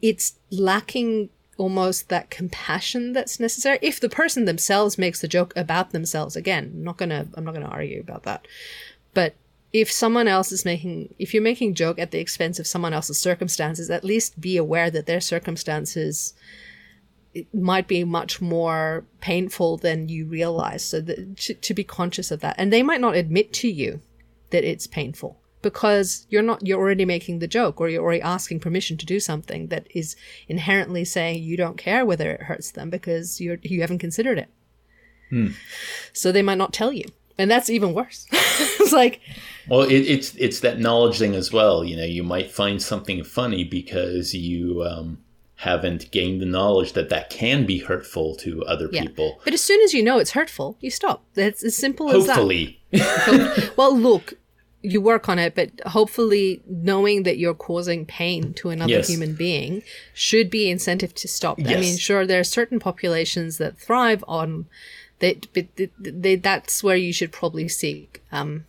[0.00, 3.78] it's lacking almost that compassion that's necessary.
[3.82, 7.54] If the person themselves makes the joke about themselves again I'm not gonna i'm not
[7.54, 8.46] gonna argue about that.
[9.12, 9.34] But
[9.72, 13.20] if someone else is making if you're making joke at the expense of someone else's
[13.20, 16.32] circumstances at least be aware that their circumstances
[17.38, 20.84] it might be much more painful than you realize.
[20.84, 22.56] So that to, to be conscious of that.
[22.58, 24.00] And they might not admit to you
[24.50, 28.60] that it's painful because you're not you're already making the joke or you're already asking
[28.60, 30.16] permission to do something that is
[30.48, 34.48] inherently saying you don't care whether it hurts them because you're you haven't considered it.
[36.12, 37.04] So they might not tell you.
[37.36, 38.26] And that's even worse.
[38.80, 39.20] It's like
[39.68, 41.84] Well, it, it's it's that knowledge thing as well.
[41.84, 45.18] You know, you might find something funny because you um,
[45.62, 49.02] haven't gained the knowledge that that can be hurtful to other Yeah.
[49.02, 49.40] people.
[49.44, 51.24] But as soon as you know it's hurtful, you stop.
[51.34, 52.36] It's as simple as that.
[52.36, 52.80] Hopefully.
[53.76, 54.34] well, look,
[54.82, 59.08] you work on it, but hopefully knowing that you're causing pain to another Yes.
[59.08, 59.82] human being
[60.14, 61.58] should be incentive to stop.
[61.60, 64.66] I mean, sure, there are certain populations that thrive on
[65.18, 65.90] that, but th-
[66.22, 68.64] th- that's where you should probably seek um,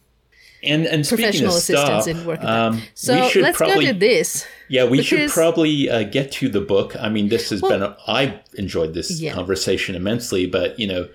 [0.61, 2.45] And and speaking professional of assistance in working.
[2.45, 2.81] with um.
[2.93, 4.45] So we should let's probably go to this.
[4.67, 6.95] Yeah, we should probably uh, get to the book.
[6.99, 9.33] I mean, this has been, a, I enjoyed this Yeah.
[9.33, 11.09] conversation immensely, but, you know,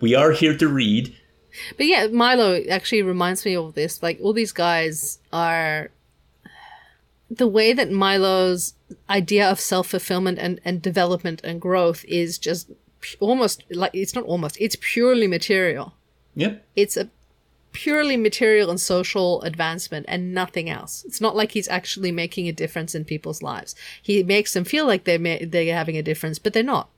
[0.00, 1.16] we are here to read.
[1.76, 4.00] But yeah, Milo actually reminds me of this.
[4.00, 5.90] Like all these guys are
[7.28, 8.74] the way that Milo's
[9.08, 12.70] idea of self fulfillment and, and development and growth is just
[13.18, 15.94] almost like it's not almost, it's purely material.
[16.36, 16.64] Yep.
[16.76, 17.08] It's a
[17.72, 21.04] purely material and social advancement and nothing else.
[21.06, 23.74] It's not like he's actually making a difference in people's lives.
[24.02, 26.88] He makes them feel like they're, ma- they're having a difference, but they're not.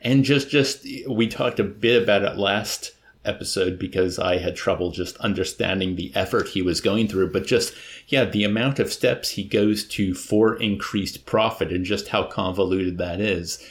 [0.00, 2.92] And just, just, we talked a bit about it last
[3.24, 7.74] episode because I had trouble just understanding the effort he was going through, but just,
[8.06, 12.98] yeah, the amount of steps he goes to for increased profit and just how convoluted
[12.98, 13.62] that is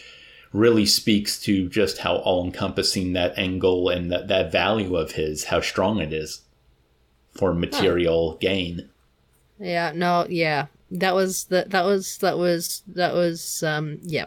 [0.57, 5.45] really speaks to just how all encompassing that angle and that, that value of his,
[5.45, 6.41] how strong it is
[7.31, 8.89] for material gain.
[9.59, 10.67] Yeah, no, yeah.
[10.89, 14.25] That was that that was that was that was um yeah.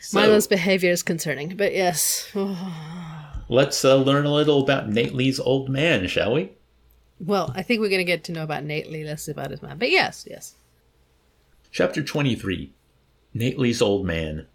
[0.00, 2.32] So Milo's behavior is concerning, but yes.
[3.48, 6.52] let's uh, learn a little about Nately's old man, shall we?
[7.20, 9.76] Well, I think we're going to get to know about Nately, less about his man.
[9.76, 10.54] But yes, yes.
[11.70, 12.72] Chapter 23
[13.34, 14.46] Nately's Old Man.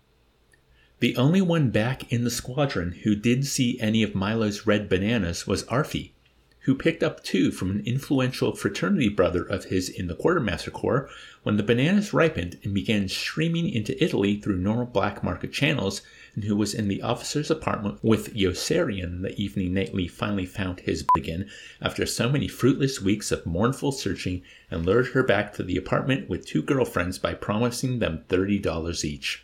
[1.03, 5.45] The only one back in the squadron who did see any of Milo's red bananas
[5.45, 6.11] was Aarfy,
[6.61, 11.09] who picked up two from an influential fraternity brother of his in the Quartermaster Corps
[11.41, 16.03] when the bananas ripened and began streaming into Italy through normal black market channels,
[16.35, 21.03] and who was in the officer's apartment with Yossarian the evening Nately finally found his
[21.17, 21.49] again
[21.81, 26.29] after so many fruitless weeks of mournful searching and lured her back to the apartment
[26.29, 29.43] with two girlfriends by promising them $30 each.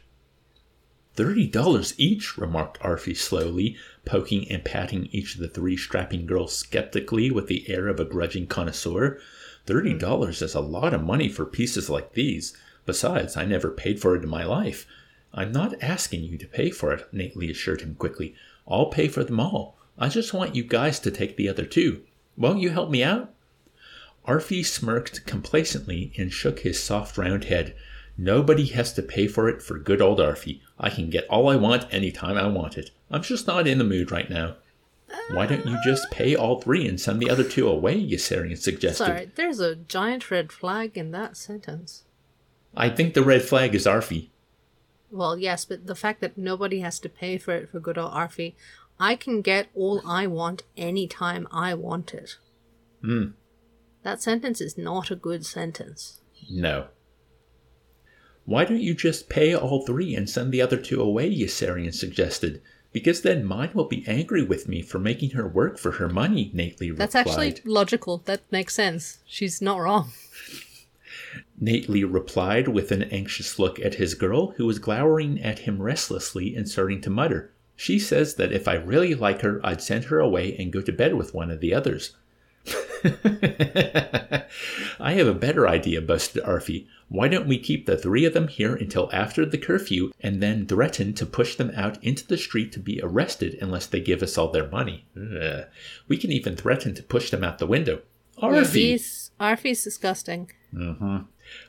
[1.19, 6.55] Thirty dollars each, remarked Aarfy slowly, poking and patting each of the three strapping girls
[6.55, 9.19] skeptically with the air of a grudging connoisseur.
[9.65, 12.55] Thirty dollars is a lot of money for pieces like these.
[12.85, 14.87] Besides, I never paid for it in my life.
[15.33, 18.33] I'm not asking you to pay for it, Nately assured him quickly.
[18.65, 19.77] I'll pay for them all.
[19.97, 22.01] I just want you guys to take the other two.
[22.37, 23.33] Won't you help me out?
[24.25, 27.75] Aarfy smirked complacently and shook his soft round head.
[28.17, 30.61] Nobody has to pay for it for good old Aarfy.
[30.79, 32.91] I can get all I want anytime I want it.
[33.11, 34.55] I'm just not in the mood right now.
[35.31, 37.99] Why don't you just pay all three and send the other two away?
[37.99, 39.03] Yossarian suggested.
[39.03, 42.03] Sorry, there's a giant red flag in that sentence.
[42.75, 44.29] I think the red flag is Aarfy.
[45.11, 48.13] Well, yes, but the fact that nobody has to pay for it for good old
[48.13, 48.53] Aarfy,
[48.99, 52.37] I can get all I want anytime I want it.
[53.01, 53.29] Hmm.
[54.03, 56.21] That sentence is not a good sentence.
[56.49, 56.87] No.
[58.49, 61.29] Why don't you just pay all three and send the other two away?
[61.29, 62.63] Yossarian suggested.
[62.91, 66.49] Because then mine will be angry with me for making her work for her money,
[66.51, 68.23] Nately That's actually logical.
[68.25, 69.19] That makes sense.
[69.23, 70.13] She's not wrong.
[71.59, 76.55] Nately replied with an anxious look at his girl, who was glowering at him restlessly
[76.55, 77.51] and starting to mutter.
[77.75, 80.91] She says that if I really like her, I'd send her away and go to
[80.91, 82.15] bed with one of the others.
[84.99, 86.87] I have a better idea, boasted Aarfy.
[87.07, 90.67] Why don't we keep the three of them here until after the curfew and then
[90.67, 94.37] threaten to push them out into the street to be arrested unless they give us
[94.37, 95.05] all their money?
[95.15, 95.65] Ugh.
[96.07, 98.01] We can even threaten to push them out the window.
[98.41, 98.73] Aarfy!
[98.73, 100.51] he's, Aarfy's disgusting.
[100.77, 101.21] Uh-huh.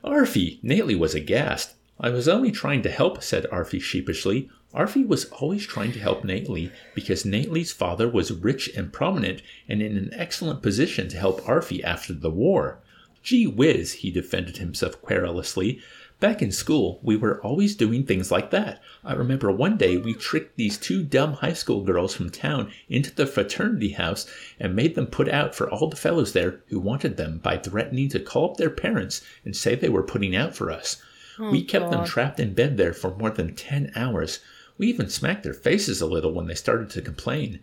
[0.05, 0.59] Aarfy!
[0.63, 1.75] Nately was aghast.
[1.99, 4.51] I was only trying to help, said Aarfy sheepishly.
[4.73, 9.83] Aarfy was always trying to help Nately because Nately's father was rich and prominent and
[9.83, 12.79] in an excellent position to help Aarfy after the war.
[13.25, 15.81] Gee whiz, he defended himself querulously.
[16.21, 18.81] Back in school, we were always doing things like that.
[19.05, 23.13] I remember one day we tricked these two dumb high school girls from town into
[23.13, 24.25] the fraternity house
[24.61, 28.09] and made them put out for all the fellows there who wanted them by threatening
[28.11, 31.03] to call up their parents and say they were putting out for us.
[31.41, 34.39] we oh, kept them trapped in bed there for more than ten hours.
[34.81, 37.61] We even smacked their faces a little when they started to complain.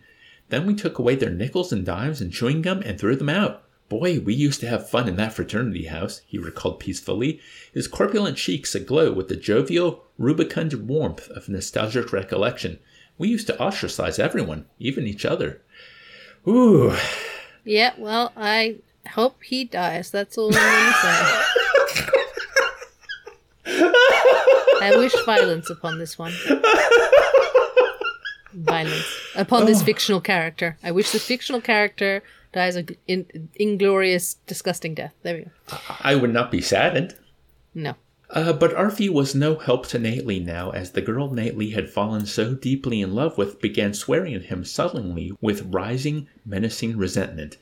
[0.50, 3.64] Then we took away their nickels and dimes and chewing gum and threw them out.
[3.88, 7.40] Boy, we used to have fun in that fraternity house, he recalled peacefully,
[7.74, 12.78] his corpulent cheeks aglow with the jovial, rubicund warmth of nostalgic recollection.
[13.18, 15.60] We used to ostracize everyone, even each other.
[16.46, 16.94] Ooh,
[17.64, 18.76] Yeah, well, I
[19.14, 20.12] hope he dies.
[20.12, 21.44] That's all I'm going to say.
[24.80, 26.32] I wish violence upon this one.
[28.64, 29.06] Violence
[29.36, 30.76] upon this fictional character.
[30.82, 35.14] I wish this fictional character dies a in, inglorious, disgusting death.
[35.22, 35.78] There we go.
[36.00, 37.14] I would not be saddened.
[37.74, 37.94] No.
[38.30, 42.26] Uh, but Aarfy was no help to Nately now, as the girl Nately had fallen
[42.26, 47.56] so deeply in love with began swearing at him sullenly with rising, menacing resentment.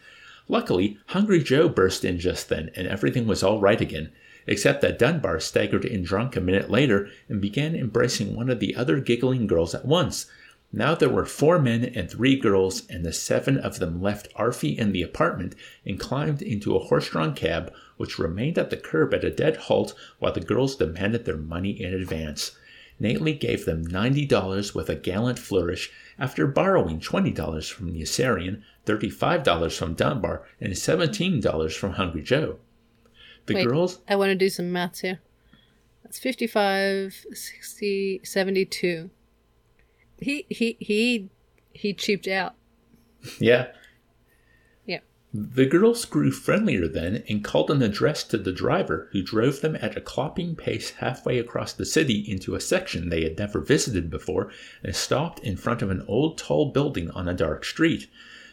[0.49, 4.12] Luckily, Hungry Joe burst in just then, and everything was all right again,
[4.47, 8.74] except that Dunbar staggered in drunk a minute later and began embracing one of the
[8.74, 10.26] other giggling girls at once.
[10.72, 14.76] Now there were four men and three girls, and the seven of them left Aarfy
[14.76, 15.54] in the apartment
[15.84, 19.56] and climbed into a horse drawn cab, which remained at the curb at a dead
[19.56, 22.58] halt while the girls demanded their money in advance.
[22.98, 29.94] Nately gave them $90 with a gallant flourish after borrowing $20 from Yossarian, $35 from
[29.94, 32.58] Dunbar, and $17 from Hungry Joe.
[33.46, 35.20] The Wait, girls I want to do some maths here.
[36.02, 39.10] That's 55, 60, 72.
[40.18, 41.28] He, he, he,
[41.72, 42.54] he cheaped out.
[43.38, 43.68] Yeah.
[44.84, 45.00] Yeah.
[45.34, 49.76] The girls grew friendlier then and called an address to the driver, who drove them
[49.76, 54.08] at a clopping pace halfway across the city into a section they had never visited
[54.08, 54.50] before
[54.82, 58.08] and stopped in front of an old tall building on a dark street.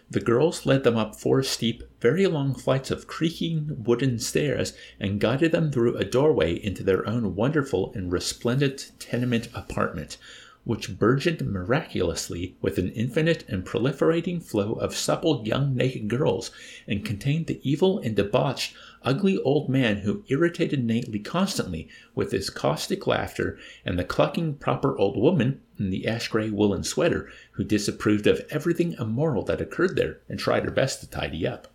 [0.09, 5.19] The girls led them up four steep, very long flights of creaking wooden stairs and
[5.19, 10.17] guided them through a doorway into their own wonderful and resplendent tenement apartment
[10.65, 16.51] which burgeoned miraculously with an infinite and proliferating flow of supple young naked girls,
[16.87, 22.49] and contained the evil and debauched, ugly old man who irritated Nately constantly with his
[22.49, 27.63] caustic laughter, and the clucking proper old woman in the ash gray woolen sweater who
[27.63, 31.67] disapproved of everything immoral that occurred there and tried her best to tidy up.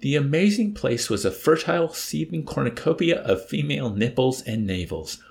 [0.00, 5.22] The amazing place was a fertile, seething cornucopia of female nipples and navels.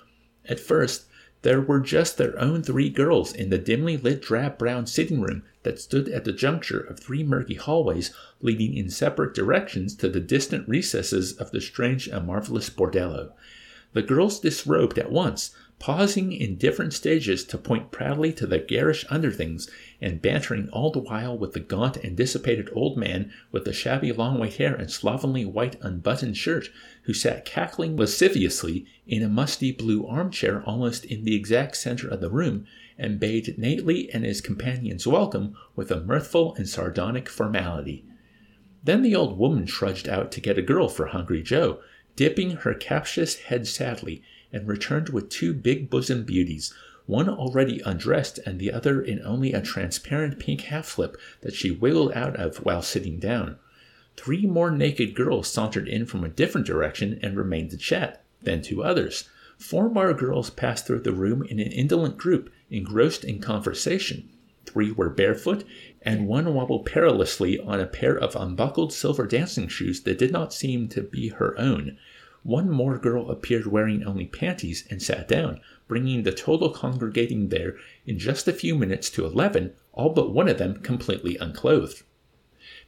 [0.44, 1.06] At first,
[1.46, 5.44] there were just their own three girls in the dimly lit drab brown sitting room
[5.62, 10.18] that stood at the juncture of three murky hallways leading in separate directions to the
[10.18, 13.30] distant recesses of the strange and marvelous bordello.
[13.92, 19.04] The girls disrobed at once, pausing in different stages to point proudly to their garish
[19.08, 19.70] underthings,
[20.00, 24.10] and bantering all the while with the gaunt and dissipated old man with the shabby
[24.10, 26.70] long white hair and slovenly white unbuttoned shirt,
[27.04, 32.20] who sat cackling lasciviously in a musty blue armchair almost in the exact center of
[32.20, 32.66] the room,
[32.98, 38.04] and bade Nately and his companions welcome with a mirthful and sardonic formality.
[38.82, 41.80] Then the old woman trudged out to get a girl for Hungry Joe,
[42.16, 46.72] dipping her captious head sadly, and returned with two big bosomed beauties,
[47.06, 51.70] one already undressed and the other in only a transparent pink half slip that she
[51.70, 53.58] wiggled out of while sitting down.
[54.16, 58.62] Three more naked girls sauntered in from a different direction and remained to chat, then
[58.62, 59.28] two others.
[59.58, 64.30] Four more girls passed through the room in an indolent group, engrossed in conversation.
[64.64, 65.64] Three were barefoot,
[66.02, 70.52] and one wobbled perilously on a pair of unbuckled silver dancing shoes that did not
[70.52, 71.98] seem to be her own.
[72.42, 77.76] One more girl appeared wearing only panties and sat down, bringing the total congregating there
[78.06, 82.02] in just a few minutes to eleven, all but one of them completely unclothed.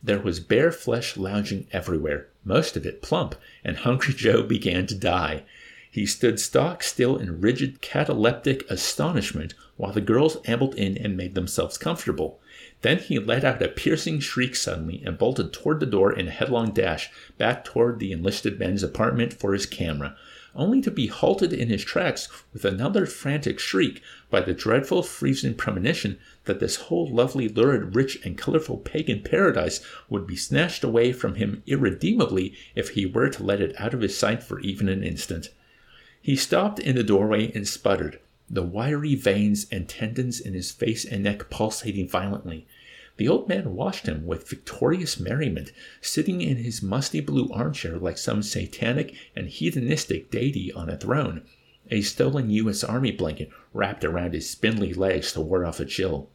[0.03, 3.35] There was bare flesh lounging everywhere, most of it plump,
[3.65, 5.43] and Hungry Joe began to die.
[5.91, 11.35] He stood stock still in rigid cataleptic astonishment while the girls ambled in and made
[11.35, 12.41] themselves comfortable.
[12.83, 16.31] Then he let out a piercing shriek suddenly and bolted toward the door in a
[16.31, 20.17] headlong dash, back toward the enlisted men's apartment for his camera,
[20.55, 25.55] only to be halted in his tracks with another frantic shriek by the dreadful freezing
[25.55, 31.13] premonition that this whole lovely, lurid, rich, and colorful pagan paradise would be snatched away
[31.13, 34.89] from him irredeemably if he were to let it out of his sight for even
[34.89, 35.51] an instant.
[36.21, 38.19] He stopped in the doorway and sputtered
[38.51, 42.67] the wiry veins and tendons in his face and neck pulsating violently.
[43.19, 48.17] The old man watched him with victorious merriment, sitting in his musty blue armchair like
[48.17, 51.43] some satanic and hedonistic deity on a throne,
[51.91, 52.85] a stolen U.S.
[52.85, 56.29] Army blanket wrapped around his spindly legs to ward off a chill.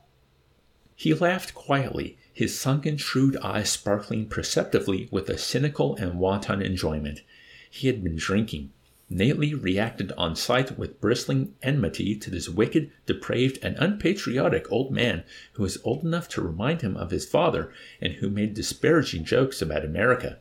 [0.95, 7.22] He laughed quietly, his sunken, shrewd eyes sparkling perceptibly with a cynical and wanton enjoyment.
[7.70, 8.72] He had been drinking,
[9.16, 15.24] Nately reacted on sight with bristling enmity to this wicked, depraved, and unpatriotic old man
[15.51, 19.62] who was old enough to remind him of his father and who made disparaging jokes
[19.62, 20.39] about America.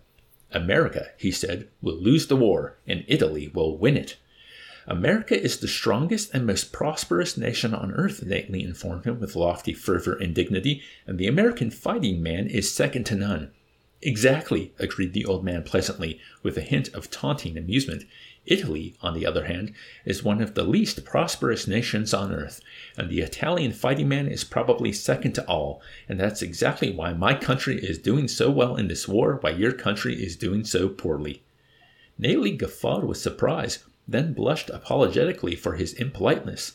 [0.53, 4.17] America, he said, will lose the war, and Italy will win it.
[4.87, 9.73] America is the strongest and most prosperous nation on earth, Nately informed him with lofty
[9.73, 13.53] fervor and dignity, and the American fighting man is second to none.
[14.05, 18.05] Exactly, agreed the old man pleasantly, with a hint of taunting amusement.
[18.45, 19.73] Italy, on the other hand,
[20.05, 22.61] is one of the least prosperous nations on earth,
[22.99, 27.35] and the Italian fighting man is probably second to all, and that's exactly why my
[27.35, 31.45] country is doing so well in this war while your country is doing so poorly.
[32.19, 36.73] Nately guffawed with surprise, then blushed apologetically for his impoliteness.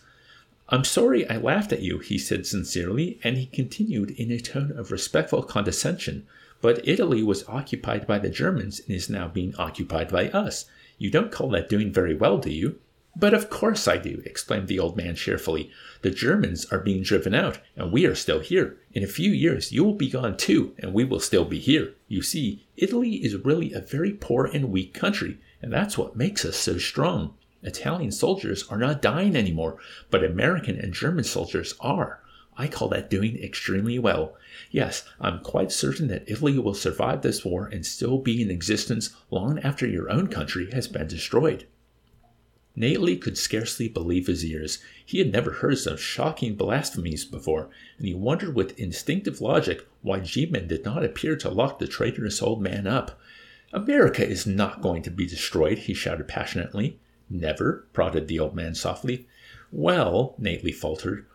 [0.70, 4.72] I'm sorry I laughed at you, he said sincerely, and he continued in a tone
[4.78, 6.28] of respectful condescension.
[6.60, 10.66] But Italy was occupied by the Germans and is now being occupied by us.
[10.98, 12.80] You don't call that doing very well, do you?
[13.20, 15.72] But of course I do, exclaimed the old man cheerfully.
[16.02, 18.78] The Germans are being driven out, and we are still here.
[18.94, 21.94] In a few years you will be gone too, and we will still be here.
[22.08, 26.46] You see, Italy is really a very poor and weak country, and that's what makes
[26.46, 27.34] us so strong.
[27.64, 29.78] Italian soldiers are not dying anymore,
[30.12, 32.22] but American and German soldiers are.
[32.56, 34.36] I call that doing extremely well.
[34.72, 39.16] Yes, I'm quite certain that Italy will survive this war and still be in existence
[39.30, 41.68] long after your own country has been destroyed.
[42.76, 44.78] Nately could scarcely believe his ears.
[45.04, 50.20] He had never heard such shocking blasphemies before, and he wondered with instinctive logic why
[50.20, 53.20] G-Men did not appear to lock the traitorous old man up.
[53.74, 57.00] America is not going to be destroyed, he shouted passionately.
[57.30, 59.28] Never, prodded the old man softly.
[59.72, 61.26] Well, Nately faltered,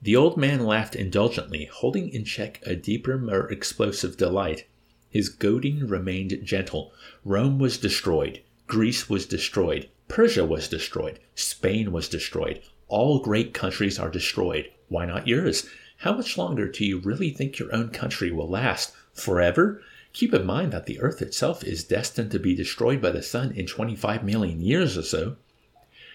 [0.00, 4.64] the old man laughed indulgently, holding in check a deeper, more explosive delight.
[5.10, 6.92] His goading remained gentle.
[7.24, 8.40] Rome was destroyed.
[8.68, 9.88] Greece was destroyed.
[10.06, 11.18] Persia was destroyed.
[11.34, 12.60] Spain was destroyed.
[12.86, 14.70] All great countries are destroyed.
[14.88, 15.68] Why not yours?
[15.98, 18.92] How much longer do you really think your own country will last?
[19.12, 19.82] Forever?
[20.18, 23.52] Keep in mind that the earth itself is destined to be destroyed by the sun
[23.52, 25.36] in 25 million years or so.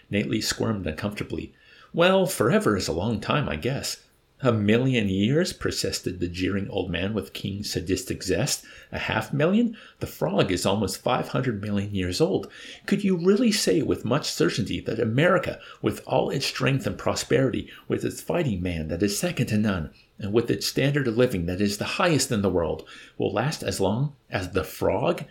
[0.10, 1.54] Nately squirmed uncomfortably.
[1.94, 4.04] Well, forever is a long time, I guess.
[4.44, 8.66] A million years, persisted the jeering old man with keen sadistic zest.
[8.92, 9.78] A half million?
[10.00, 12.52] The frog is almost 500 million years old.
[12.86, 17.70] Could you really say with much certainty that America, with all its strength and prosperity,
[17.88, 21.46] with its fighting man that is second to none, and with its standard of living
[21.46, 22.86] that is the highest in the world,
[23.18, 25.24] will last as long as the frog?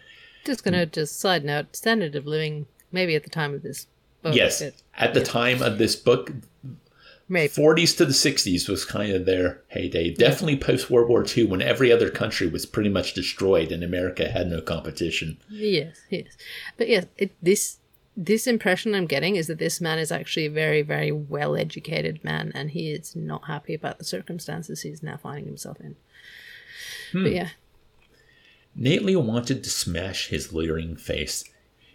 [0.46, 3.88] Just gonna just side note, standard of living, maybe at the time of this
[4.22, 4.34] book.
[4.34, 4.62] Yes,
[4.96, 6.32] at the time of this book,
[7.28, 7.52] Maybe.
[7.52, 10.12] 40s to the 60s was kind of their heyday.
[10.12, 14.28] Definitely post World War II when every other country was pretty much destroyed and America
[14.28, 15.38] had no competition.
[15.48, 16.36] Yes, yes.
[16.76, 17.78] But yes, it, this
[18.16, 22.22] this impression I'm getting is that this man is actually a very, very well educated
[22.22, 25.96] man and he is not happy about the circumstances he's now finding himself in.
[27.12, 27.22] Hmm.
[27.22, 27.48] But yeah.
[28.74, 31.44] Nately wanted to smash his leering face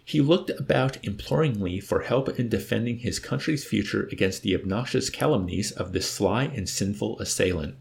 [0.08, 5.70] he looked about imploringly for help in defending his country's future against the obnoxious calumnies
[5.72, 7.74] of this sly and sinful assailant.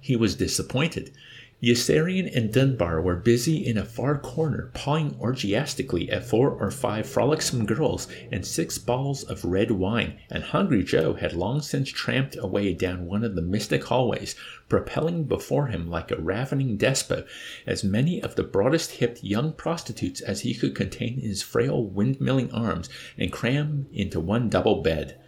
[0.00, 1.12] He was disappointed.
[1.62, 7.06] Yossarian and Dunbar were busy in a far corner pawing orgiastically at four or five
[7.06, 12.34] frolicsome girls and six bottles of red wine, and Hungry Joe had long since tramped
[12.34, 14.34] away down one of the mystic hallways,
[14.70, 17.26] propelling before him like a ravening despot
[17.66, 21.84] as many of the broadest hipped young prostitutes as he could contain in his frail
[21.84, 22.88] windmilling arms
[23.18, 25.20] and cram into one double bed.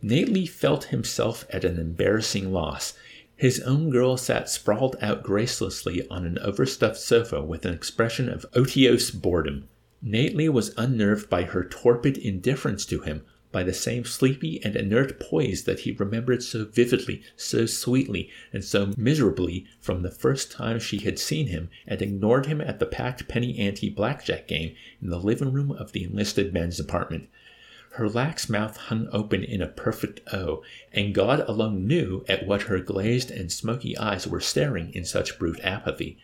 [0.00, 2.94] Nately felt himself at an embarrassing loss.
[3.36, 8.46] His own girl sat sprawled out gracelessly on an overstuffed sofa with an expression of
[8.54, 9.68] otiose boredom.
[10.00, 15.18] Nately was unnerved by her torpid indifference to him, by the same sleepy and inert
[15.18, 20.78] poise that he remembered so vividly, so sweetly, and so miserably from the first time
[20.78, 25.10] she had seen him and ignored him at the packed penny ante blackjack game in
[25.10, 27.28] the living room of the enlisted men's apartment.
[27.96, 32.62] Her lax mouth hung open in a perfect O, and God alone knew at what
[32.62, 36.18] her glazed and smoky eyes were staring in such brute apathy.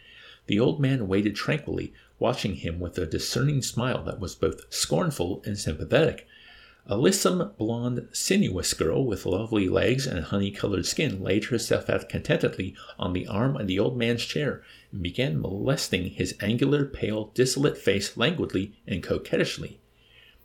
[0.49, 5.45] The old man waited tranquilly, watching him with a discerning smile that was both scornful
[5.47, 6.27] and sympathetic.
[6.87, 12.09] A lissom, blonde, sinuous girl with lovely legs and honey colored skin laid herself out
[12.09, 17.31] contentedly on the arm of the old man's chair and began molesting his angular, pale,
[17.35, 19.80] dissolute face languidly and coquettishly.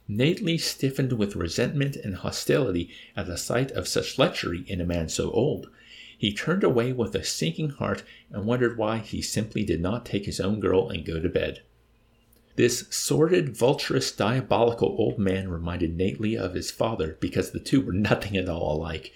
[0.08, 5.10] Nately stiffened with resentment and hostility at the sight of such lechery in a man
[5.10, 5.70] so old.
[6.18, 10.26] He turned away with a sinking heart and wondered why he simply did not take
[10.26, 11.62] his own girl and go to bed.
[12.56, 17.94] This sordid, vulturous, diabolical old man reminded Nately of his father because the two were
[17.94, 19.12] nothing at all alike.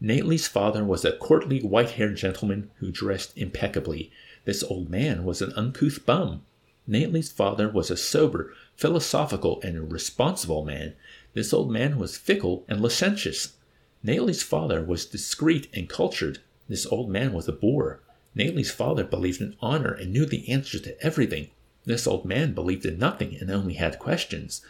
[0.00, 4.12] Nately's father was a courtly, white haired gentleman who dressed impeccably.
[4.44, 6.42] This old man was an uncouth bum.
[6.86, 10.94] Nately's father was a sober, philosophical, and responsible man.
[11.34, 13.54] This old man was fickle and licentious.
[14.04, 16.38] Nately's father was discreet and cultured.
[16.68, 18.00] This old man was a boor.
[18.36, 21.48] Nately's father believed in honor and knew the answers to everything.
[21.86, 24.64] This old man believed in nothing and only had questions.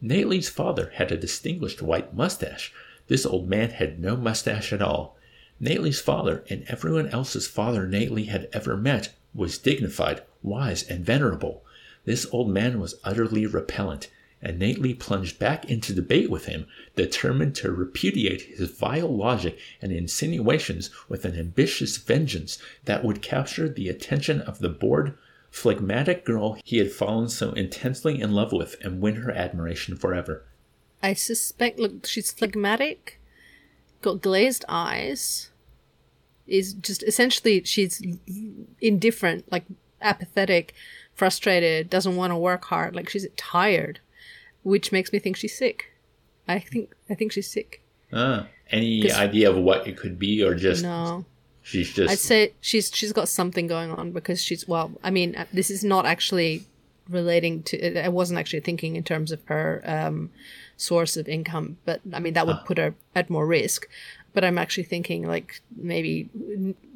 [0.00, 2.72] Nately's father had a distinguished white mustache.
[3.06, 5.16] This old man had no mustache at all.
[5.60, 11.63] Nately's father, and everyone else's father Nately had ever met, was dignified, wise, and venerable.
[12.04, 14.08] This old man was utterly repellent,
[14.42, 19.90] and Nately plunged back into debate with him, determined to repudiate his vile logic and
[19.90, 25.16] insinuations with an ambitious vengeance that would capture the attention of the bored,
[25.50, 30.44] phlegmatic girl he had fallen so intensely in love with and win her admiration forever.
[31.02, 33.20] I suspect, look, she's phlegmatic,
[34.02, 35.50] got glazed eyes,
[36.46, 38.02] is just essentially she's
[38.80, 39.64] indifferent, like
[40.02, 40.74] apathetic,
[41.14, 44.00] frustrated, doesn't want to work hard, like she's tired,
[44.62, 45.92] which makes me think she's sick.
[46.46, 47.82] I think I think she's sick.
[48.12, 51.24] Ah, any idea of what it could be, or just No.
[51.62, 54.92] she's just I'd say she's she's got something going on because she's well.
[55.02, 56.64] I mean, uh, this is not actually
[57.08, 58.04] relating to.
[58.04, 60.30] I wasn't actually thinking in terms of her um,
[60.76, 63.88] source of income, but I mean that would put her at more risk.
[64.34, 66.28] But I'm actually thinking like maybe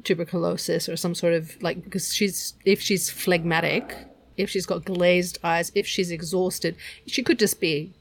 [0.03, 3.95] tuberculosis or some sort of like because she's if she's phlegmatic,
[4.39, 6.75] if she's got glazed eyes, if she's exhausted,
[7.05, 7.91] she could just be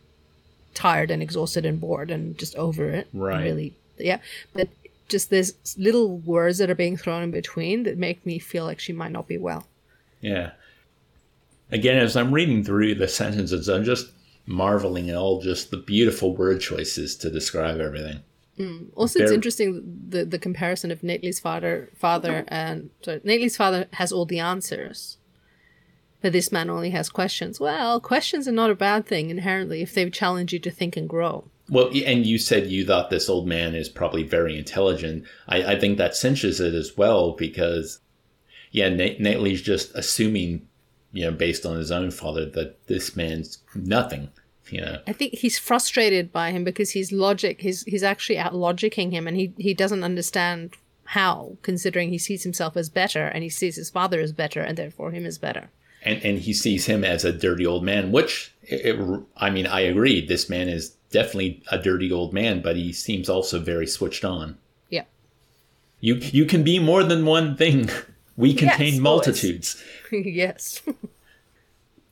[0.74, 3.08] tired and exhausted and bored and just over it.
[3.12, 3.42] Right.
[3.42, 4.18] Really, yeah.
[4.52, 4.68] But
[5.08, 8.78] just there's little words that are being thrown in between that make me feel like
[8.78, 9.66] she might not be well.
[10.20, 10.52] Yeah.
[11.70, 14.10] Again, as I'm reading through the sentences, I'm just
[14.46, 18.20] marveling at all just the beautiful word choices to describe everything.
[18.58, 18.86] Mm.
[18.96, 22.48] Also, it's interesting the the comparison of Nately's father father oh.
[22.48, 25.16] and so Nately's father has all the answers,
[26.20, 27.60] but this man only has questions.
[27.60, 31.08] Well, questions are not a bad thing inherently if they challenge you to think and
[31.08, 31.44] grow.
[31.70, 35.24] Well, and you said you thought this old man is probably very intelligent.
[35.48, 38.00] I, I think that cinches it as well because,
[38.70, 40.66] yeah, Nate, Nately's just assuming,
[41.12, 44.30] you know, based on his own father, that this man's nothing.
[44.70, 48.52] You know, I think he's frustrated by him because his logic, he's he's actually out
[48.52, 53.42] logicking him, and he he doesn't understand how, considering he sees himself as better and
[53.42, 55.70] he sees his father as better, and therefore him as better.
[56.02, 59.66] And and he sees him as a dirty old man, which it, it- I mean,
[59.66, 60.24] I agree.
[60.24, 64.58] This man is definitely a dirty old man, but he seems also very switched on.
[64.90, 65.04] Yeah.
[66.00, 67.88] You you can be more than one thing.
[68.36, 69.82] We contain Yes, multitudes.
[70.12, 70.80] yes.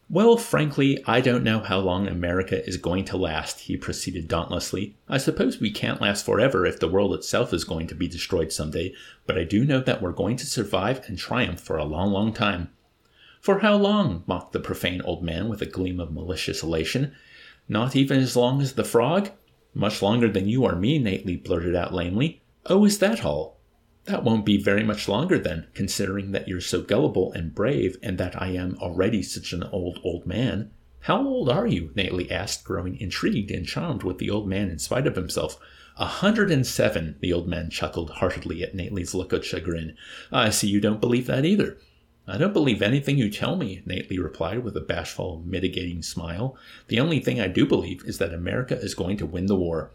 [0.08, 4.94] Well, frankly, I don't know how long America is going to last, he proceeded dauntlessly.
[5.08, 8.52] I suppose we can't last forever if the world itself is going to be destroyed
[8.52, 8.94] someday,
[9.26, 12.32] but I do know that we're going to survive and triumph for a long, long
[12.32, 12.70] time.
[13.40, 14.24] For how long?
[14.26, 17.12] mocked the profane old man with a gleam of malicious elation.
[17.68, 19.30] Not even as long as the frog?
[19.74, 22.40] Much longer than you or me, Nately blurted out lamely.
[22.64, 23.56] Oh, is that all?
[24.06, 28.18] That won't be very much longer then, considering that you're so gullible and brave, and
[28.18, 30.70] that I am already such an old, old man.
[31.00, 31.90] How old are you?
[31.94, 35.58] Nately asked, growing intrigued and charmed with the old man in spite of himself.
[35.98, 39.96] A hundred and seven, the old man chuckled heartily at Nately's look of chagrin.
[40.30, 41.78] I see you don't believe that either.
[42.28, 46.56] I don't believe anything you tell me, Nately replied with a bashful, mitigating smile.
[46.88, 49.92] The only thing I do believe is that America is going to win the war.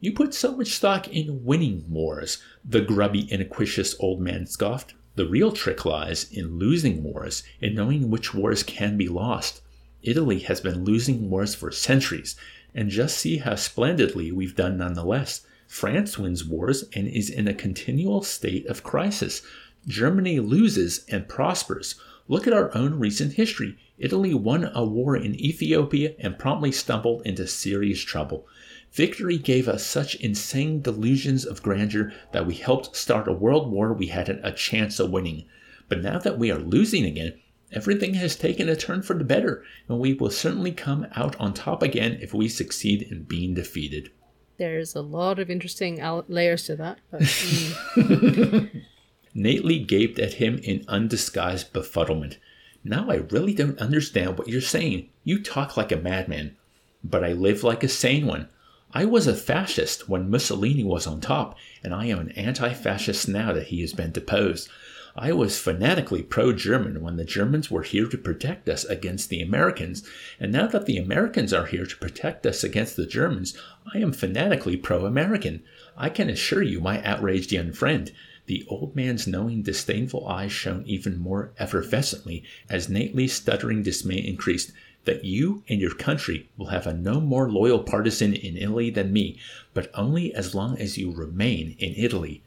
[0.00, 4.94] You put so much stock in winning wars, the grubby, inquisitive old man scoffed.
[5.16, 9.60] The real trick lies in losing wars, in knowing which wars can be lost.
[10.02, 12.36] Italy has been losing wars for centuries,
[12.74, 15.46] and just see how splendidly we've done nonetheless.
[15.66, 19.42] France wins wars and is in a continual state of crisis.
[19.86, 21.94] Germany loses and prospers.
[22.28, 23.76] Look at our own recent history.
[23.98, 28.46] Italy won a war in Ethiopia and promptly stumbled into serious trouble.
[28.92, 33.92] Victory gave us such insane delusions of grandeur that we helped start a world war
[33.92, 35.44] we hadn't a chance of winning.
[35.88, 37.34] But now that we are losing again,
[37.72, 41.54] everything has taken a turn for the better, and we will certainly come out on
[41.54, 44.10] top again if we succeed in being defeated.
[44.58, 46.98] There's a lot of interesting layers to that.
[47.10, 48.82] But, mm.
[49.38, 52.38] Nately gaped at him in undisguised befuddlement.
[52.82, 55.10] Now I really don't understand what you're saying.
[55.24, 56.56] You talk like a madman.
[57.04, 58.48] But I live like a sane one.
[58.94, 63.28] I was a fascist when Mussolini was on top, and I am an anti fascist
[63.28, 64.70] now that he has been deposed.
[65.14, 69.42] I was fanatically pro German when the Germans were here to protect us against the
[69.42, 70.02] Americans,
[70.40, 73.54] and now that the Americans are here to protect us against the Germans,
[73.92, 75.62] I am fanatically pro American.
[75.94, 78.10] I can assure you, my outraged young friend,
[78.46, 84.72] the old man's knowing, disdainful eyes shone even more effervescently as Nately's stuttering dismay increased,
[85.04, 89.12] that you and your country will have a no more loyal partisan in Italy than
[89.12, 89.38] me,
[89.74, 92.42] but only as long as you remain in Italy.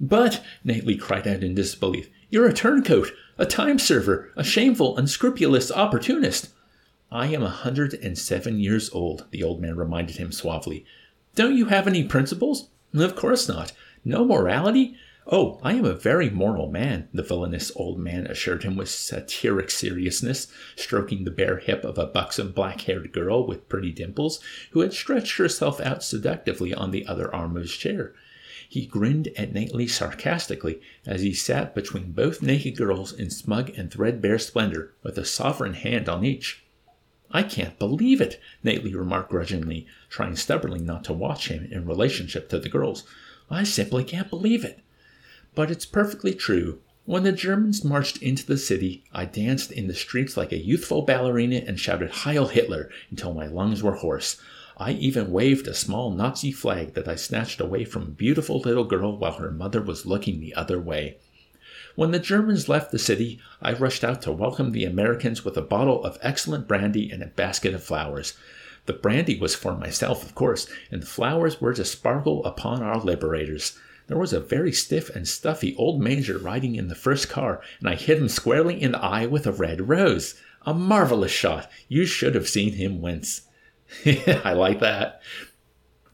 [0.00, 5.70] But, Nately cried out in disbelief, You're a turncoat, a time server, a shameful, unscrupulous
[5.70, 6.50] opportunist.
[7.10, 10.84] I am a hundred and seven years old, the old man reminded him suavely.
[11.34, 12.68] Don't you have any principles?
[12.94, 13.72] Of course not.
[14.04, 14.96] No morality?
[15.28, 19.70] Oh, I am a very moral man, the villainous old man assured him with satiric
[19.70, 24.40] seriousness, stroking the bare hip of a buxom black haired girl with pretty dimples,
[24.72, 28.14] who had stretched herself out seductively on the other arm of his chair.
[28.68, 33.92] He grinned at Nately sarcastically as he sat between both naked girls in smug and
[33.92, 36.64] threadbare splendor, with a sovereign hand on each.
[37.30, 42.48] I can't believe it, Nately remarked grudgingly, trying stubbornly not to watch him in relationship
[42.48, 43.04] to the girls.
[43.48, 44.80] I simply can't believe it.
[45.54, 46.80] But it's perfectly true.
[47.04, 51.02] When the Germans marched into the city, I danced in the streets like a youthful
[51.02, 54.40] ballerina and shouted Heil Hitler until my lungs were hoarse.
[54.78, 58.84] I even waved a small Nazi flag that I snatched away from a beautiful little
[58.84, 61.18] girl while her mother was looking the other way.
[61.96, 65.62] When the Germans left the city, I rushed out to welcome the Americans with a
[65.62, 68.32] bottle of excellent brandy and a basket of flowers.
[68.86, 72.98] The brandy was for myself, of course, and the flowers were to sparkle upon our
[72.98, 73.78] liberators.
[74.06, 77.88] There was a very stiff and stuffy old major riding in the first car, and
[77.88, 80.34] I hit him squarely in the eye with a red rose.
[80.64, 81.70] A marvelous shot.
[81.88, 83.42] You should have seen him wince.
[84.06, 85.20] I like that.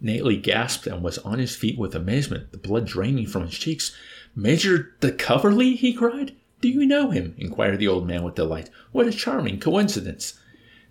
[0.00, 3.94] Nately gasped and was on his feet with amazement, the blood draining from his cheeks.
[4.34, 5.74] Major de Coverley?
[5.74, 6.36] he cried.
[6.60, 7.34] Do you know him?
[7.36, 8.70] inquired the old man with delight.
[8.92, 10.38] What a charming coincidence.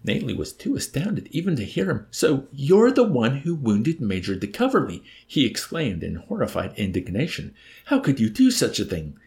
[0.07, 2.07] Nately was too astounded even to hear him.
[2.11, 7.53] So you're the one who wounded Major de Coverley, he exclaimed in horrified indignation.
[7.87, 9.19] How could you do such a thing?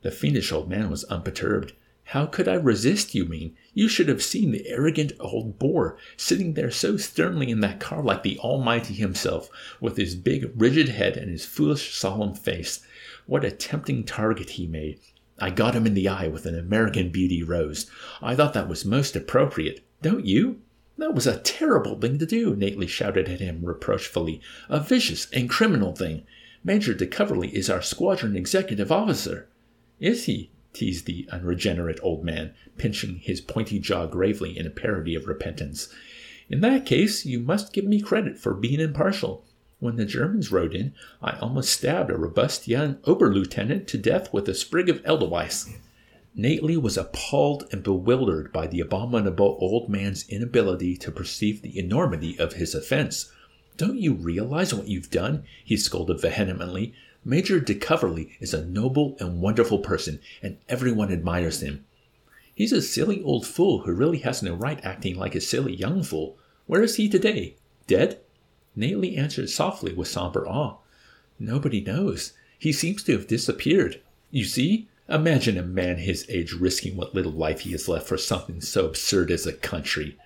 [0.00, 1.74] The fiendish old man was unperturbed.
[2.04, 3.54] How could I resist, you mean?
[3.74, 8.02] You should have seen the arrogant old boor sitting there so sternly in that car
[8.02, 9.50] like the Almighty himself,
[9.82, 12.80] with his big, rigid head and his foolish, solemn face.
[13.26, 14.98] What a tempting target he made.
[15.38, 17.90] I got him in the eye with an American Beauty rose.
[18.22, 19.84] I thought that was most appropriate.
[20.02, 20.60] Don't you?
[20.98, 24.40] That was a terrible thing to do, Nately shouted at him reproachfully.
[24.68, 26.26] A vicious and criminal thing.
[26.64, 29.48] Major de Coverley is our squadron executive officer.
[30.00, 30.50] Is he?
[30.72, 35.88] teased the unregenerate old man, pinching his pointy jaw gravely in a parody of repentance.
[36.48, 39.44] In that case, you must give me credit for being impartial.
[39.78, 44.48] When the Germans rode in, I almost stabbed a robust young Oberlieutenant to death with
[44.48, 45.70] a sprig of Edelweiss.
[46.34, 52.38] Nately was appalled and bewildered by the abominable old man's inability to perceive the enormity
[52.38, 53.30] of his offense.
[53.76, 55.44] Don't you realize what you've done?
[55.62, 56.94] he scolded vehemently.
[57.22, 61.84] Major de Coverley is a noble and wonderful person, and everyone admires him.
[62.54, 66.02] He's a silly old fool who really has no right acting like a silly young
[66.02, 66.38] fool.
[66.66, 67.56] Where is he today?
[67.86, 68.20] Dead?
[68.74, 70.78] Nately answered softly with somber awe.
[71.38, 72.32] Nobody knows.
[72.58, 74.00] He seems to have disappeared.
[74.30, 78.16] You see, Imagine a man his age risking what little life he has left for
[78.16, 80.16] something so absurd as a country.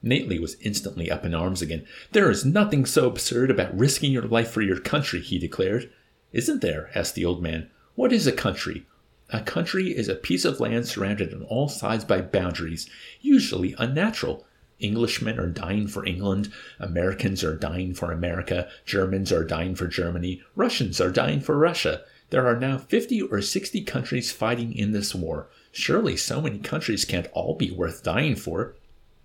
[0.00, 1.84] Nately was instantly up in arms again.
[2.12, 5.90] There is nothing so absurd about risking your life for your country, he declared.
[6.32, 6.88] Isn't there?
[6.94, 7.68] asked the old man.
[7.96, 8.86] What is a country?
[9.30, 12.88] A country is a piece of land surrounded on all sides by boundaries,
[13.20, 14.46] usually unnatural.
[14.80, 20.40] Englishmen are dying for England, Americans are dying for America, Germans are dying for Germany,
[20.54, 22.02] Russians are dying for Russia.
[22.30, 25.48] There are now 50 or 60 countries fighting in this war.
[25.72, 28.74] Surely so many countries can't all be worth dying for.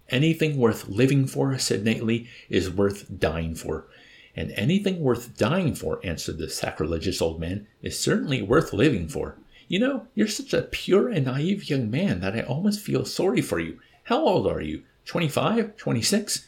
[0.09, 3.87] Anything worth living for, said Nately, is worth dying for.
[4.35, 9.37] And anything worth dying for, answered the sacrilegious old man, is certainly worth living for.
[9.67, 13.41] You know, you're such a pure and naive young man that I almost feel sorry
[13.41, 13.79] for you.
[14.05, 14.83] How old are you?
[15.05, 15.75] Twenty five?
[15.77, 16.47] Twenty six?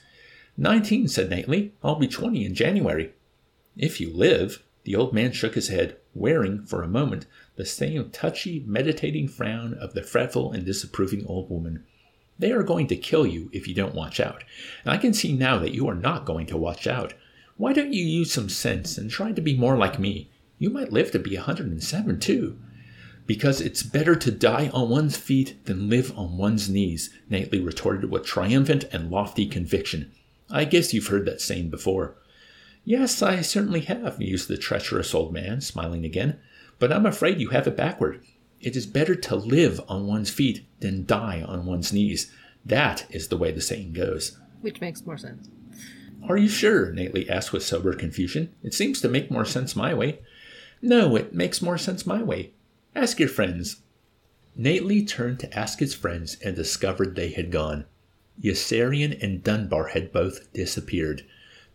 [0.57, 1.73] Nineteen, said Nately.
[1.83, 3.13] I'll be twenty in January.
[3.75, 4.63] If you live.
[4.83, 9.73] The old man shook his head wearing, for a moment, the same touchy, meditating frown
[9.75, 11.83] of the fretful and disapproving old woman.
[12.39, 14.43] They are going to kill you if you don't watch out.
[14.83, 17.13] And I can see now that you are not going to watch out.
[17.57, 20.29] Why don't you use some sense and try to be more like me?
[20.57, 22.57] You might live to be a 107 too.
[23.25, 28.11] Because it's better to die on one's feet than live on one's knees, Nately retorted
[28.11, 30.11] with triumphant and lofty conviction.
[30.49, 32.15] I guess you've heard that saying before.
[32.85, 36.39] Yes, I certainly have, mused the treacherous old man, smiling again.
[36.77, 38.23] But I'm afraid you have it backward.
[38.61, 42.31] It is better to live on one's feet than die on one's knees.
[42.63, 44.37] That is the way the saying goes.
[44.61, 45.49] Which makes more sense.
[46.27, 46.91] Are you sure?
[46.91, 48.53] Nately asked with sober confusion.
[48.63, 50.19] It seems to make more sense my way.
[50.81, 52.51] No, it makes more sense my way.
[52.95, 53.81] Ask your friends.
[54.55, 57.85] Nately turned to ask his friends and discovered they had gone.
[58.41, 61.25] Yossarian and Dunbar had both disappeared.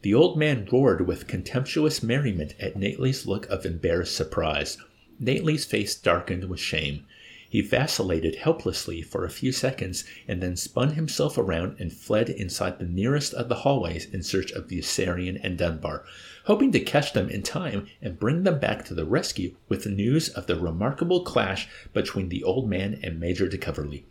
[0.02, 4.78] The old man roared with contemptuous merriment at Nately's look of embarrassed surprise.
[5.18, 7.04] Nately's face darkened with shame.
[7.50, 12.78] He vacillated helplessly for a few seconds and then spun himself around and fled inside
[12.78, 16.06] the nearest of the hallways in search of Yossarian and Dunbar,
[16.44, 19.90] hoping to catch them in time and bring them back to the rescue with the
[19.90, 24.06] news of the remarkable clash between the old man and Major de Coverley.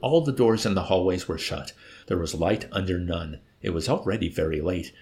[0.00, 1.74] All the doors in the hallways were shut.
[2.08, 3.38] There was light under none.
[3.62, 4.92] It was already very late.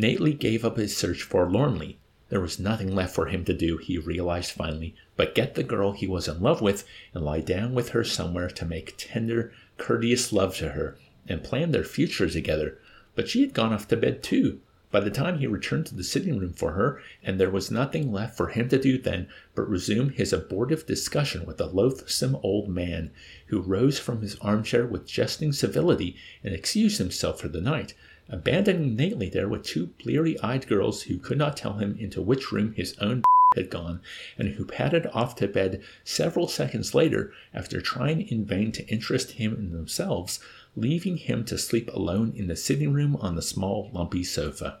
[0.00, 1.98] Nately gave up his search forlornly.
[2.28, 5.90] There was nothing left for him to do, he realized finally, but get the girl
[5.90, 10.32] he was in love with and lie down with her somewhere to make tender, courteous
[10.32, 10.96] love to her
[11.26, 12.78] and plan their future together.
[13.16, 14.60] But she had gone off to bed too.
[14.92, 18.12] By the time he returned to the sitting room for her, and there was nothing
[18.12, 19.26] left for him to do then
[19.56, 23.10] but resume his abortive discussion with the loathsome old man,
[23.46, 27.94] who rose from his armchair with jesting civility and excused himself for the night,
[28.28, 32.52] abandoning Nately there with two bleary eyed girls who could not tell him into which
[32.52, 33.22] room his own
[33.56, 34.00] had gone,
[34.36, 39.32] and who padded off to bed several seconds later after trying in vain to interest
[39.32, 40.40] him in themselves,
[40.76, 44.80] leaving him to sleep alone in the sitting room on the small, lumpy sofa.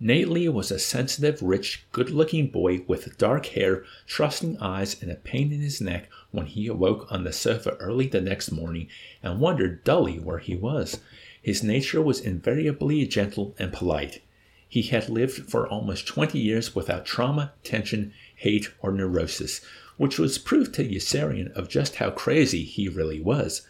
[0.00, 5.14] Nately was a sensitive, rich, good looking boy with dark hair, trusting eyes, and a
[5.14, 8.88] pain in his neck when he awoke on the sofa early the next morning
[9.22, 11.00] and wondered dully where he was.
[11.44, 14.22] His nature was invariably gentle and polite.
[14.66, 19.60] He had lived for almost 20 years without trauma, tension, hate, or neurosis,
[19.98, 23.68] which was proof to Yossarian of just how crazy he really was.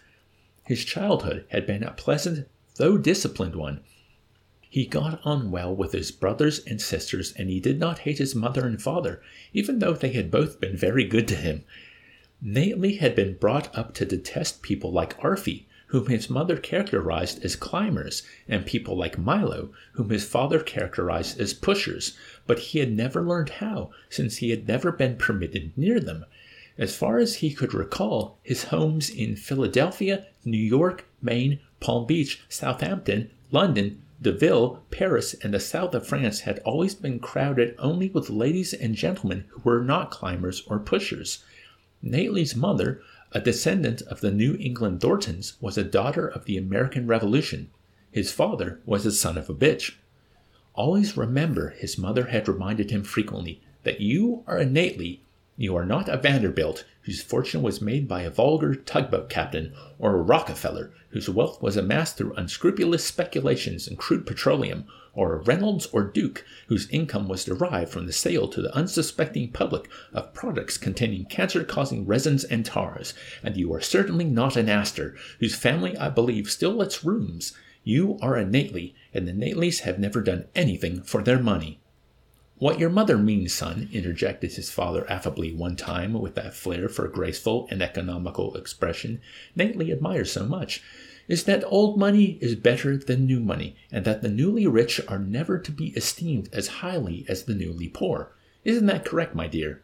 [0.64, 2.46] His childhood had been a pleasant,
[2.76, 3.80] though disciplined one.
[4.70, 8.36] He got on well with his brothers and sisters, and he did not hate his
[8.36, 9.20] mother and father,
[9.52, 11.64] even though they had both been very good to him.
[12.40, 15.64] Nately had been brought up to detest people like Aarfy,
[15.94, 21.54] whom his mother characterized as climbers, and people like Milo, whom his father characterized as
[21.54, 22.18] pushers,
[22.48, 26.24] but he had never learned how, since he had never been permitted near them.
[26.76, 32.42] As far as he could recall, his homes in Philadelphia, New York, Maine, Palm Beach,
[32.48, 38.30] Southampton, London, Deauville, Paris, and the south of France had always been crowded only with
[38.30, 41.44] ladies and gentlemen who were not climbers or pushers.
[42.02, 43.00] Nately's mother,
[43.34, 47.68] a descendant of the New England Thorntons, was a daughter of the American Revolution.
[48.12, 49.96] His father was a son of a bitch.
[50.74, 55.20] Always remember, his mother had reminded him frequently, that you are a Nately,
[55.56, 60.14] you are not a Vanderbilt, whose fortune was made by a vulgar tugboat captain, or
[60.14, 66.04] a Rockefeller, whose wealth was amassed through unscrupulous speculations in crude petroleum, or Reynolds or
[66.04, 71.26] Duke, whose income was derived from the sale to the unsuspecting public of products containing
[71.26, 76.08] cancer causing resins and tars, and you are certainly not an Astor, whose family I
[76.08, 77.52] believe still lets rooms.
[77.82, 81.80] You are a Nately, and the Natelys have never done anything for their money.
[82.56, 87.08] What your mother means, son, interjected his father affably one time with that flair for
[87.08, 89.20] graceful and economical expression
[89.56, 90.80] Nately admires so much,
[91.28, 95.18] is that old money is better than new money, and that the newly rich are
[95.18, 98.32] never to be esteemed as highly as the newly poor.
[98.64, 99.82] Isn't that correct, my dear?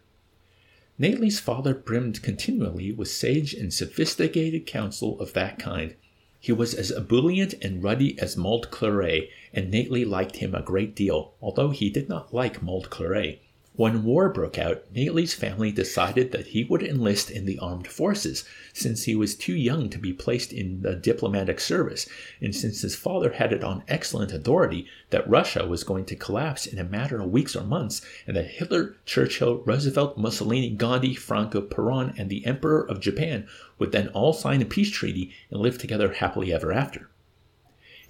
[0.98, 5.94] Nately's father brimmed continually with sage and sophisticated counsel of that kind.
[6.38, 10.94] He was as ebullient and ruddy as mulled claret, and Nately liked him a great
[10.94, 13.40] deal, although he did not like mulled claret.
[13.80, 18.44] When war broke out, Nately's family decided that he would enlist in the armed forces,
[18.74, 22.06] since he was too young to be placed in the diplomatic service,
[22.42, 26.66] and since his father had it on excellent authority that Russia was going to collapse
[26.66, 31.62] in a matter of weeks or months, and that Hitler, Churchill, Roosevelt, Mussolini, Gandhi, Franco,
[31.62, 35.78] Peron, and the Emperor of Japan would then all sign a peace treaty and live
[35.78, 37.08] together happily ever after.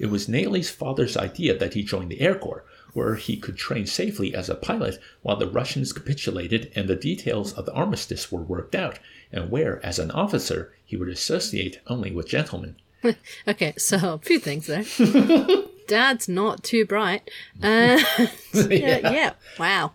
[0.00, 3.86] It was Nately's father's idea that he join the Air Corps, where he could train
[3.86, 8.42] safely as a pilot while the Russians capitulated and the details of the armistice were
[8.42, 8.98] worked out,
[9.32, 12.76] and where, as an officer, he would associate only with gentlemen.
[13.48, 14.84] okay, so a few things there.
[15.86, 17.30] Dad's not too bright.
[17.62, 17.98] Uh,
[18.54, 19.10] yeah.
[19.10, 19.92] yeah, wow.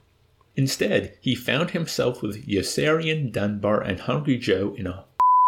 [0.55, 5.05] Instead, he found himself with Yossarian, Dunbar, and Hungry Joe in a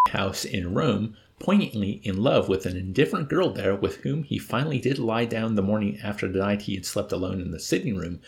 [0.10, 4.80] house in Rome poignantly in love with an indifferent girl there with whom he finally
[4.80, 7.96] did lie down the morning after the night he had slept alone in the sitting
[7.96, 8.20] room,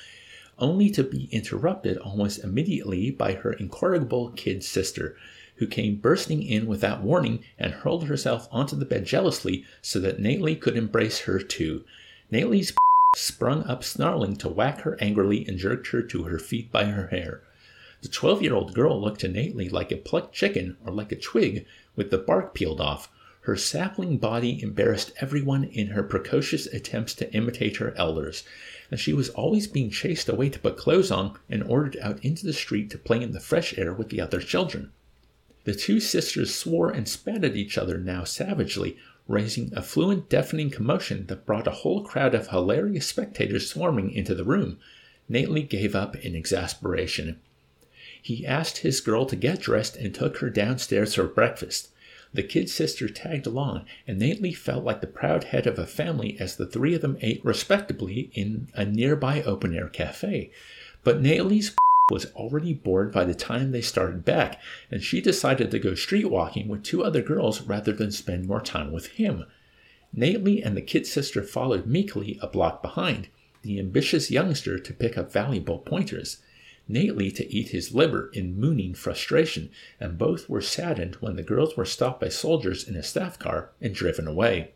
[0.60, 5.16] only to be interrupted almost immediately by her incorrigible kid sister,
[5.56, 10.20] who came bursting in without warning and hurled herself onto the bed jealously so that
[10.20, 11.84] Nately could embrace her too.
[12.32, 12.74] Nately's
[13.16, 17.08] sprung up snarling to whack her angrily and jerked her to her feet by her
[17.08, 17.42] hair.
[18.02, 21.18] The twelve year old girl looked to Nately like a plucked chicken or like a
[21.18, 21.66] twig
[22.00, 23.12] with the bark peeled off.
[23.42, 28.44] Her sapling body embarrassed everyone in her precocious attempts to imitate her elders,
[28.90, 32.46] and she was always being chased away to put clothes on and ordered out into
[32.46, 34.94] the street to play in the fresh air with the other children.
[35.66, 38.96] The two sisters swore and spat at each other now savagely,
[39.28, 44.34] raising a fluent, deafening commotion that brought a whole crowd of hilarious spectators swarming into
[44.34, 44.80] the room.
[45.28, 47.42] Nately gave up in exasperation.
[48.22, 51.90] He asked his girl to get dressed and took her downstairs for breakfast.
[52.34, 56.38] The kid sister tagged along, and Nately felt like the proud head of a family
[56.40, 60.52] as the three of them ate respectably in a nearby open air cafe.
[61.04, 61.76] But Nately's
[62.12, 64.60] was already bored by the time they started back,
[64.92, 68.62] and she decided to go street walking with two other girls rather than spend more
[68.62, 69.46] time with him.
[70.14, 73.28] Nately and the kid sister followed meekly a block behind,
[73.62, 76.38] the ambitious youngster to pick up valuable pointers.
[76.92, 79.70] Nately to eat his liver in mooning frustration,
[80.00, 83.70] and both were saddened when the girls were stopped by soldiers in a staff car
[83.80, 84.72] and driven away.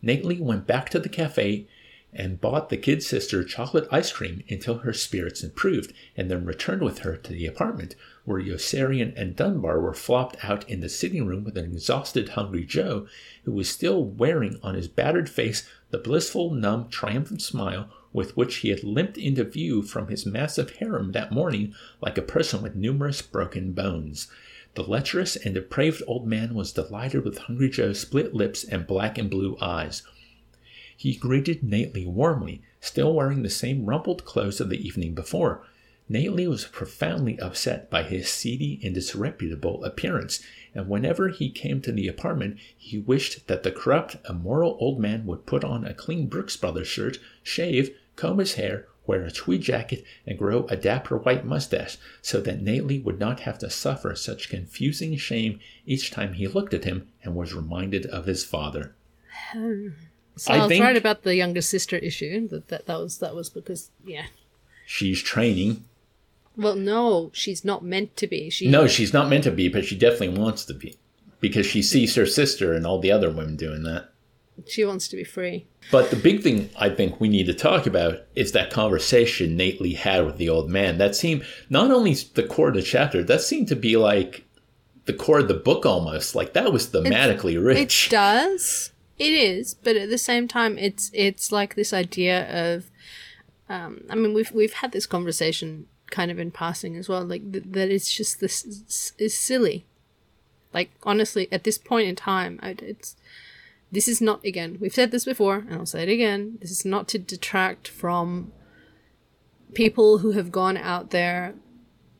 [0.00, 1.68] Nately went back to the cafe
[2.14, 6.80] and bought the kid sister chocolate ice cream until her spirits improved, and then returned
[6.80, 11.26] with her to the apartment, where Yossarian and Dunbar were flopped out in the sitting
[11.26, 13.06] room with an exhausted Hungry Joe,
[13.44, 18.56] who was still wearing on his battered face the blissful, numb, triumphant smile with which
[18.56, 22.74] he had limped into view from his massive harem that morning like a person with
[22.74, 24.28] numerous broken bones.
[24.74, 29.18] The lecherous and depraved old man was delighted with Hungry Joe's split lips and black
[29.18, 30.02] and blue eyes.
[30.96, 35.64] He greeted Nately warmly, still wearing the same rumpled clothes of the evening before.
[36.10, 40.42] Nately was profoundly upset by his seedy and disreputable appearance,
[40.74, 45.26] and whenever he came to the apartment, he wished that the corrupt, immoral old man
[45.26, 49.62] would put on a clean Brooks Brothers shirt, shave, comb his hair, wear a tweed
[49.62, 54.14] jacket, and grow a dapper white mustache, so that Nately would not have to suffer
[54.14, 58.94] such confusing shame each time he looked at him and was reminded of his father.
[59.52, 59.88] Hmm.
[60.36, 62.46] So I, I was think, right about the younger sister issue.
[62.48, 64.26] That, that that was that was because yeah.
[64.86, 65.84] She's training.
[66.58, 68.50] Well, no, she's not meant to be.
[68.50, 70.98] She No, she's not meant to be, but she definitely wants to be.
[71.38, 74.10] Because she sees her sister and all the other women doing that.
[74.66, 75.68] She wants to be free.
[75.92, 79.92] But the big thing I think we need to talk about is that conversation Nately
[79.92, 80.98] had with the old man.
[80.98, 84.44] That seemed not only the core of the chapter, that seemed to be like
[85.04, 86.34] the core of the book almost.
[86.34, 88.06] Like that was thematically it's, rich.
[88.08, 88.92] It does.
[89.16, 92.90] It is, but at the same time, it's it's like this idea of,
[93.68, 97.52] um, I mean, we've we've had this conversation kind of in passing as well, like
[97.52, 99.86] th- that it's just this is, is silly.
[100.72, 103.16] Like honestly, at this point in time, I, it's
[103.90, 104.78] this is not again.
[104.80, 106.58] We've said this before, and I'll say it again.
[106.60, 108.52] This is not to detract from
[109.74, 111.54] people who have gone out there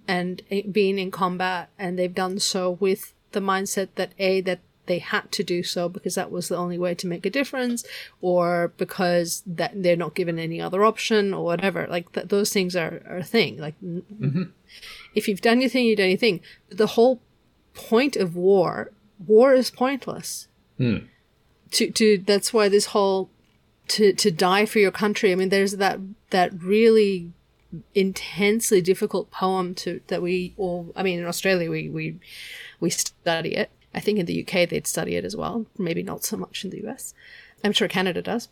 [0.07, 4.61] and eh, been in combat, and they've done so with the mindset that a that
[4.89, 7.85] they had to do so because that was the only way to make a difference
[8.21, 11.87] or because that they're not given any other option or whatever.
[11.89, 13.59] Like th- those things are, are a thing.
[13.59, 14.45] Like mm-hmm.
[15.15, 16.41] if you've done your thing you've done your thing.
[16.71, 17.21] The whole
[17.75, 18.91] point of war
[19.25, 20.49] war is pointless.
[20.79, 21.09] Mm.
[21.73, 23.31] to to that's why this whole
[23.89, 25.99] to to die for your country i mean there's that
[26.31, 27.33] that really
[27.95, 32.17] intensely difficult poem to that we all i mean in australia we we
[32.79, 35.67] we study it I think in the UK they'd study it as well.
[35.77, 37.15] Maybe not so much in the US.
[37.65, 38.49] I'm sure Canada does.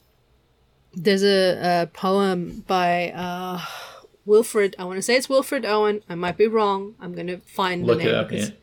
[0.92, 3.60] There's a, a poem by uh,
[4.24, 4.74] Wilfred.
[4.78, 6.02] I want to say it's Wilfred Owen.
[6.08, 6.94] I might be wrong.
[7.00, 8.14] I'm going to find Look the name.
[8.14, 8.56] Look it up, yeah.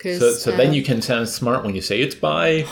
[0.00, 2.62] So, so uh, then you can sound smart when you say it's by.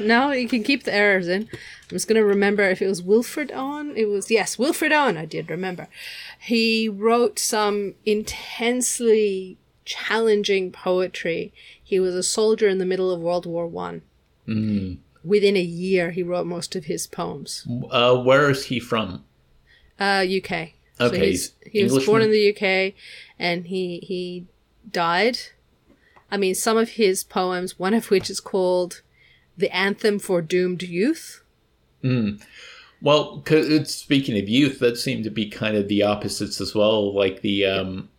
[0.00, 1.42] no, you can keep the errors in.
[1.42, 3.92] I'm just going to remember if it was Wilfred Owen.
[3.94, 5.18] It was, yes, Wilfred Owen.
[5.18, 5.88] I did remember.
[6.40, 11.52] He wrote some intensely challenging poetry.
[11.90, 14.02] He was a soldier in the middle of World War One.
[14.46, 14.98] Mm.
[15.24, 17.66] Within a year, he wrote most of his poems.
[17.90, 19.24] Uh, where is he from?
[19.98, 20.74] Uh, UK.
[21.00, 22.94] Okay, so he was born in the UK,
[23.40, 24.46] and he he
[24.88, 25.40] died.
[26.30, 29.02] I mean, some of his poems, one of which is called
[29.58, 31.42] "The Anthem for Doomed Youth."
[32.04, 32.40] Mm.
[33.02, 37.12] Well, cause speaking of youth, that seemed to be kind of the opposites as well.
[37.12, 38.10] Like the um,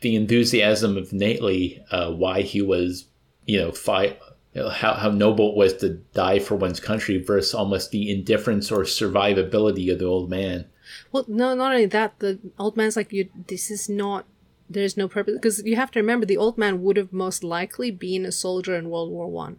[0.00, 3.06] the enthusiasm of Nately, uh, why he was,
[3.46, 4.18] you know, fight,
[4.54, 8.82] how, how noble it was to die for one's country versus almost the indifference or
[8.82, 10.66] survivability of the old man.
[11.12, 14.26] Well, no, not only that, the old man's like, you, this is not,
[14.70, 15.34] there's no purpose.
[15.34, 18.74] Because you have to remember, the old man would have most likely been a soldier
[18.74, 19.58] in World War One,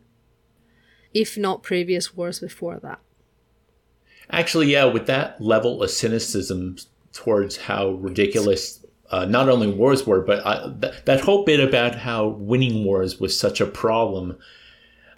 [1.13, 2.99] if not previous wars before that.
[4.31, 6.77] Actually, yeah, with that level of cynicism
[7.13, 11.95] towards how ridiculous uh, not only wars were, but I, th- that whole bit about
[11.95, 14.37] how winning wars was such a problem.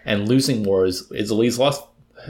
[0.04, 1.84] And losing wars, is Italy's lost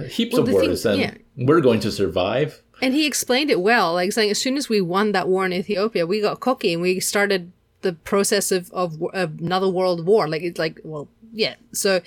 [0.09, 1.15] heaps Well, of the thing- wars, and yeah.
[1.37, 2.63] we're going to survive.
[2.83, 5.53] And he explained it well, like saying as soon as we won that war in
[5.53, 7.53] Ethiopia, we got cocky and we started
[7.83, 10.27] the process of, of, of another world war.
[10.29, 11.55] Like it's like, well, yeah.
[11.73, 12.01] So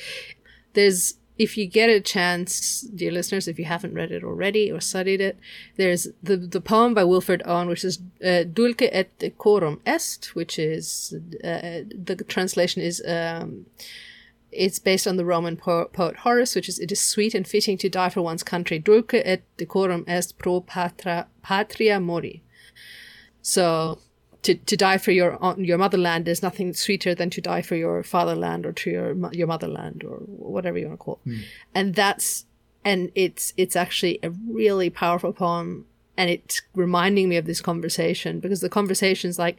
[0.74, 4.80] there's, if you get a chance, dear listeners, if you haven't read it already or
[4.80, 5.38] studied it,
[5.76, 10.58] there's the the poem by Wilfred Owen, which is uh, Dulce et decorum est, which
[10.58, 11.14] is
[11.44, 13.04] uh, the translation is.
[13.06, 13.66] Um,
[14.52, 17.78] it's based on the Roman po- poet Horace, which is it is sweet and fitting
[17.80, 18.80] to die for one's country.
[18.80, 22.42] Dulce et decorum est pro patra, patria mori.
[23.42, 24.00] So
[24.46, 28.04] to, to die for your your motherland, is nothing sweeter than to die for your
[28.04, 29.08] fatherland or to your
[29.40, 30.18] your motherland or
[30.56, 31.46] whatever you want to call it.
[31.78, 32.46] And that's
[32.84, 34.30] and it's it's actually a
[34.62, 35.86] really powerful poem,
[36.18, 39.58] and it's reminding me of this conversation because the conversation's like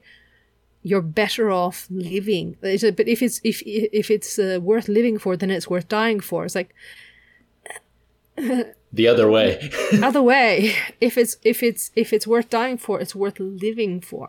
[0.82, 2.56] you're better off living.
[2.62, 5.88] It's a- But if it's if if it's uh, worth living for, then it's worth
[5.88, 6.44] dying for.
[6.44, 6.70] It's like
[8.92, 9.70] The other way.
[10.02, 10.74] other way.
[11.00, 14.28] If it's if it's if it's worth dying for, it's worth living for.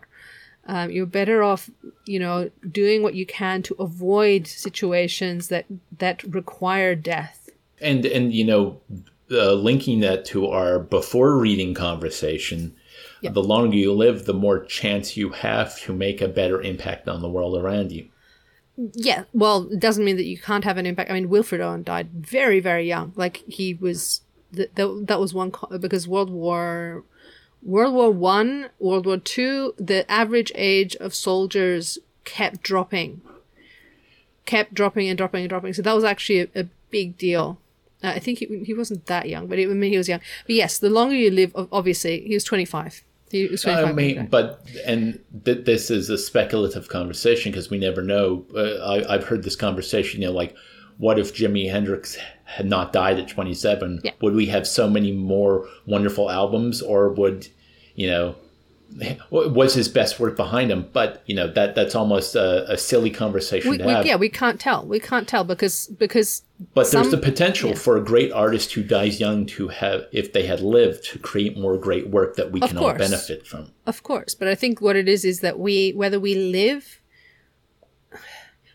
[0.68, 1.70] Um, you're better off,
[2.06, 5.66] you know, doing what you can to avoid situations that
[5.98, 7.50] that require death.
[7.82, 8.80] and and you know
[9.32, 12.74] uh, linking that to our before reading conversation
[13.22, 13.32] Yeah.
[13.32, 17.22] the longer you live the more chance you have to make a better impact on
[17.22, 18.06] the world around you
[19.10, 21.10] Yeah, well, it doesn't mean that you can't have an impact.
[21.10, 23.12] I mean, Wilfred Owen died very, very young.
[23.16, 24.22] Like he was,
[24.56, 27.04] th- th- that was one co- because World War,
[27.62, 33.22] World War One, World War Two, the average age of soldiers kept dropping,
[34.46, 35.74] kept dropping and dropping and dropping.
[35.74, 37.60] So that was actually a, a big deal.
[38.04, 40.22] Uh, I think he, he wasn't that young, but it, I mean he was young.
[40.46, 43.04] But yes, the longer you live, obviously, he was twenty five.
[43.32, 47.78] He was twenty I mean, but and th- this is a speculative conversation because we
[47.78, 48.46] never know.
[48.56, 50.22] Uh, I, I've heard this conversation.
[50.22, 50.56] You know, like,
[50.98, 52.18] what if Jimi Hendrix
[52.48, 54.02] had not died at 27?
[54.04, 54.12] Yeah.
[54.22, 57.48] Would we have so many more wonderful albums, or would,
[57.96, 58.36] you know,
[59.30, 60.88] was his best work behind him?
[60.94, 64.06] But you know, that that's almost a, a silly conversation we, to we, have.
[64.06, 64.86] yeah, we can't tell.
[64.86, 66.44] We can't tell because because
[66.74, 67.76] But there's the potential yeah.
[67.76, 71.58] for a great artist who dies young to have, if they had lived, to create
[71.58, 73.72] more great work that we Of can all benefit from.
[73.86, 76.97] Of course, but I think what it is is that we, whether we live,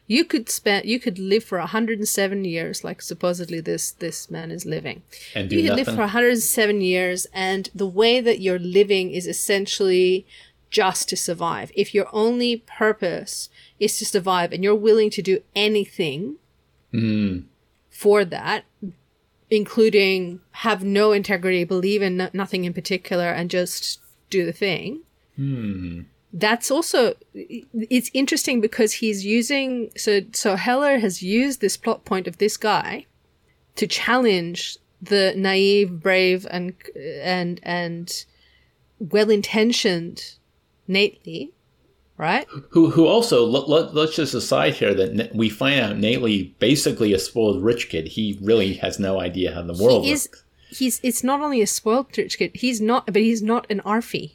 [0.06, 4.66] you could spend, you could live for 107 years, like supposedly this this man is
[4.66, 5.02] living.
[5.34, 5.84] And do you could nothing.
[5.86, 10.26] live for 107 years, and the way that you're living is essentially
[10.70, 11.70] just to survive.
[11.74, 13.48] If your only purpose
[13.78, 16.36] is to survive, and you're willing to do anything
[16.90, 17.40] hmm.
[17.90, 18.64] for that,
[19.50, 24.00] including have no integrity, believe in no- nothing in particular, and just
[24.30, 25.02] do the thing.
[25.36, 26.02] Hmm.
[26.32, 32.26] That's also it's interesting because he's using so so Heller has used this plot point
[32.26, 33.06] of this guy
[33.76, 36.74] to challenge the naive, brave, and
[37.22, 38.24] and and
[38.98, 40.36] well-intentioned
[40.88, 41.52] Nately,
[42.16, 42.46] right?
[42.70, 47.12] Who, who also let, let, let's just aside here that we find out Nately basically
[47.12, 48.08] a spoiled rich kid.
[48.08, 50.44] He really has no idea how the world he is works.
[50.70, 54.32] he's it's not only a spoiled rich kid he's not but he's not an Aarfy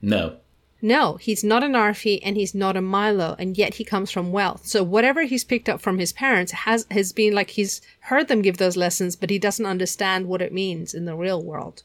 [0.00, 0.36] No,
[0.84, 4.30] no he's not an Aarfy and he's not a milo and yet he comes from
[4.30, 4.66] wealth.
[4.66, 7.80] So whatever he's picked up from his parents has has been like he's
[8.10, 11.42] heard them give those lessons but he doesn't understand what it means in the real
[11.42, 11.82] world.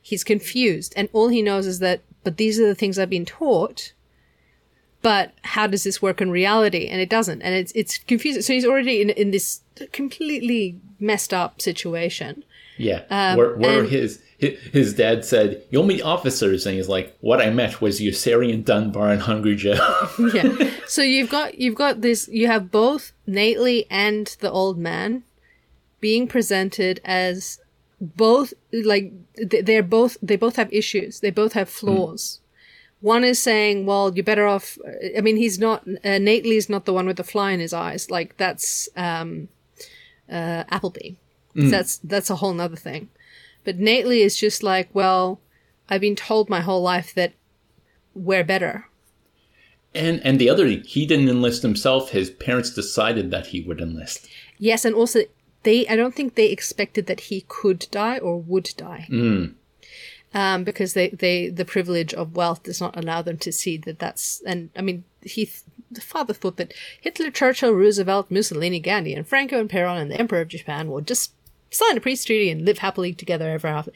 [0.00, 3.24] He's confused and all he knows is that but these are the things i've been
[3.24, 3.92] taught
[5.02, 6.88] but how does this work in reality?
[6.88, 8.42] And it doesn't and it's it's confusing.
[8.42, 9.60] So he's already in, in this
[9.92, 12.44] completely messed up situation.
[12.76, 13.36] Yeah.
[13.36, 17.40] where where Um, and- his, his dad said, "You'll meet officers," and he's like, "What
[17.40, 20.70] I met was Yossarian Dunbar and Hungry Joe." yeah.
[20.86, 25.24] So you've got you've got this you have both Nately and the old man
[26.00, 27.58] being presented as
[28.00, 31.18] both like they're both they both have issues.
[31.18, 32.38] They both have flaws.
[33.00, 34.76] One is saying well you're better off
[35.16, 38.08] i mean he's not uh, Nately's not the one with the fly in his eyes.
[38.08, 39.48] Like that's um
[40.30, 41.16] uh appleby.
[41.56, 43.08] That's that's a whole nother thing
[43.64, 45.40] but Nately is just like well
[45.88, 47.32] i've been told my whole life that
[48.14, 48.88] we're better
[49.94, 52.10] and and the other, he didn't enlist himself.
[52.10, 54.28] His parents decided that he would enlist.
[54.58, 55.20] Yes, and also
[55.62, 59.06] they I don't think they expected that he could die or would die.
[60.34, 63.98] Um, because they, they the privilege of wealth does not allow them to see that
[63.98, 65.50] that's and I mean he
[65.90, 70.20] the father thought that Hitler, Churchill, Roosevelt, Mussolini, Gandhi, and Franco and Peron and the
[70.20, 71.32] Emperor of Japan would just
[71.70, 73.92] sign a peace treaty and live happily together ever after.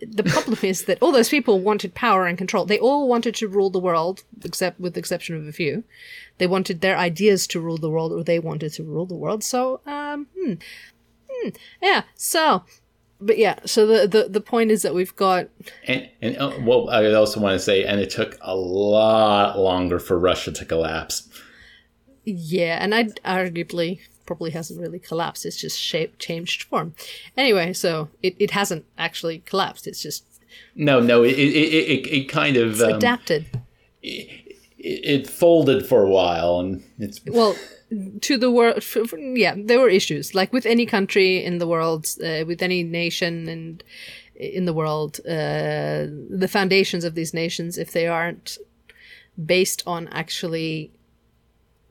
[0.00, 2.66] The problem is that all those people wanted power and control.
[2.66, 5.84] They all wanted to rule the world, except with the exception of a few.
[6.36, 9.42] They wanted their ideas to rule the world, or they wanted to rule the world.
[9.42, 10.54] So Um, hmm.
[11.30, 11.48] Hmm.
[11.80, 12.02] Yeah.
[12.14, 12.64] So,
[13.20, 13.58] but yeah.
[13.64, 15.48] So the, the the point is that we've got
[15.86, 19.98] And and uh, well, I also want to say, and it took a lot longer
[19.98, 21.26] for Russia to collapse.
[22.24, 25.46] yeah, and I arguably probably hasn't really collapsed.
[25.46, 26.94] It's just shape changed form.
[27.36, 29.86] Anyway, so it, it hasn't actually collapsed.
[29.86, 30.24] It's just
[30.74, 33.46] No, no, it it it, it, kind of um, adapted.
[34.02, 37.56] it, it folded for a while, and it's well
[38.20, 38.82] to the world
[39.36, 43.48] yeah there were issues like with any country in the world uh, with any nation
[43.48, 43.84] and
[44.34, 48.58] in the world uh, the foundations of these nations if they aren't
[49.44, 50.90] based on actually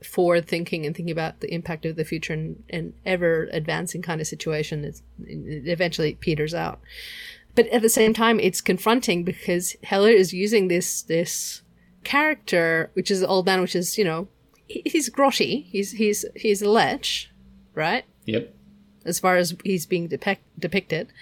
[0.04, 4.20] forward thinking and thinking about the impact of the future and, and ever advancing kind
[4.20, 6.80] of situation it eventually peters out.
[7.54, 11.62] But at the same time it's confronting because heller is using this this
[12.04, 14.28] character which is old man which is you know
[14.68, 15.64] he's grotty.
[15.66, 17.28] He's he's he's a lech
[17.76, 18.04] right?
[18.24, 18.52] Yep.
[19.04, 21.12] as far as he's being depict- depicted.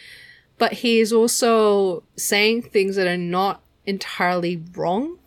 [0.57, 5.19] But he is also saying things that are not entirely wrong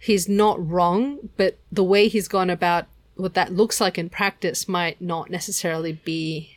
[0.00, 4.66] he's not wrong but the way he's gone about what that looks like in practice
[4.66, 6.56] might not necessarily be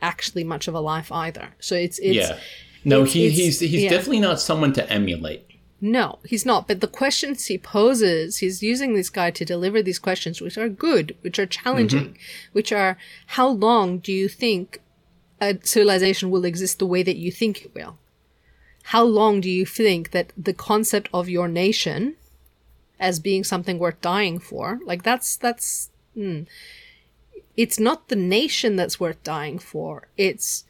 [0.00, 2.38] actually much of a life either so it's it's yeah.
[2.84, 3.90] No, it's- he, it's- he's he's yeah.
[3.90, 5.46] definitely not someone to emulate.
[5.82, 6.68] No, he's not.
[6.68, 10.68] But the questions he poses, he's using this guy to deliver these questions, which are
[10.68, 12.52] good, which are challenging, mm-hmm.
[12.52, 12.98] which are
[13.28, 14.80] how long do you think
[15.40, 17.98] a civilization will exist the way that you think it will?
[18.84, 22.16] How long do you think that the concept of your nation
[23.00, 26.42] as being something worth dying for, like that's, that's, hmm.
[27.56, 30.06] it's not the nation that's worth dying for.
[30.16, 30.64] It's,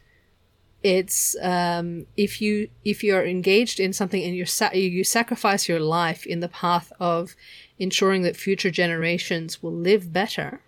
[0.83, 5.81] it's um, if you if you're engaged in something and you sa- you sacrifice your
[5.81, 7.37] life in the path of
[7.79, 10.63] ensuring that future generations will live better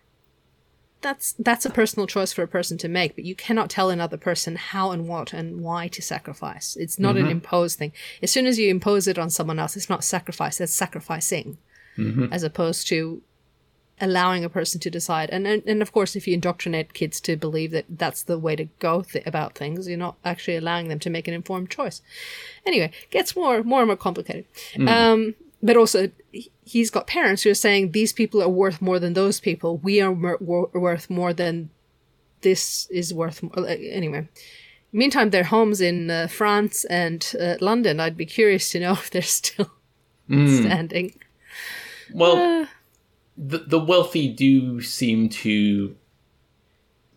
[1.03, 4.17] that's that's a personal choice for a person to make but you cannot tell another
[4.17, 7.33] person how and what and why to sacrifice it's not an mm-hmm.
[7.33, 7.93] imposed thing
[8.23, 11.59] as soon as you impose it on someone else it's not sacrifice that's sacrificing
[11.99, 12.33] mm-hmm.
[12.33, 13.23] as opposed to
[14.01, 15.31] allowing a person to decide.
[15.31, 18.57] And, and and of course, if you indoctrinate kids to believe that that's the way
[18.57, 22.03] to go th- about things, you're not actually allowing them to make an informed choice.
[22.67, 24.45] Anyway, gets more more and more complicated.
[24.75, 24.89] Mm.
[24.89, 28.99] Um, but also, he- he's got parents who are saying these people are worth more
[28.99, 29.79] than those people.
[29.79, 31.71] We are wor- worth more than
[32.41, 33.43] this is worth.
[33.43, 33.67] More.
[33.69, 34.29] Anyway.
[34.95, 37.99] Meantime, their homes in uh, France and uh, London.
[38.01, 39.71] I'd be curious to know if they're still
[40.29, 41.19] standing.
[42.13, 42.67] Well, Uh.
[43.39, 45.97] the the wealthy do seem to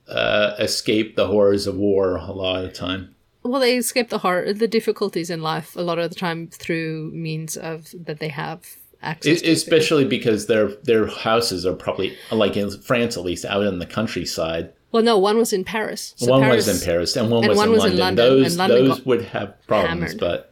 [0.08, 3.15] uh, escape the horrors of war a lot of the time.
[3.46, 7.12] Well, they escape the horror, the difficulties in life a lot of the time through
[7.14, 8.66] means of that they have
[9.04, 9.42] access.
[9.42, 9.52] To.
[9.52, 13.86] especially because their their houses are probably like in France at least out in the
[13.86, 14.74] countryside.
[14.92, 16.16] Well, no, one was in Paris.
[16.18, 18.26] So one Paris, was in Paris and one and was, one in, was in London.
[18.26, 20.20] Those London those would have problems, hammered.
[20.20, 20.52] but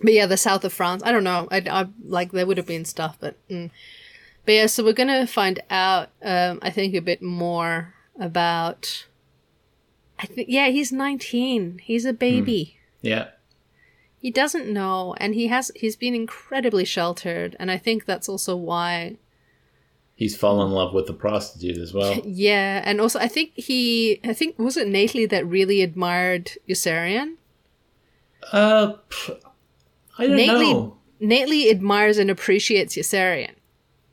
[0.00, 1.02] But yeah, the south of France.
[1.04, 1.48] I don't know.
[1.50, 3.70] I, I like there would have been stuff, but mm.
[4.46, 4.66] but yeah.
[4.66, 6.08] So we're gonna find out.
[6.22, 9.04] Um, I think a bit more about.
[10.20, 11.80] I think yeah, he's nineteen.
[11.82, 12.78] He's a baby.
[13.00, 13.28] yeah,
[14.18, 15.70] He doesn't know, and he has.
[15.74, 19.16] He's been incredibly sheltered, and I think that's also why
[20.14, 22.20] he's fallen in love with the prostitute as well.
[22.24, 27.36] Yeah, and also I think he, I think was it Nately that really admired Yossarian?
[28.52, 28.94] Uh,
[30.18, 30.96] I don't know.
[31.18, 33.54] Nately admires and appreciates Yossarian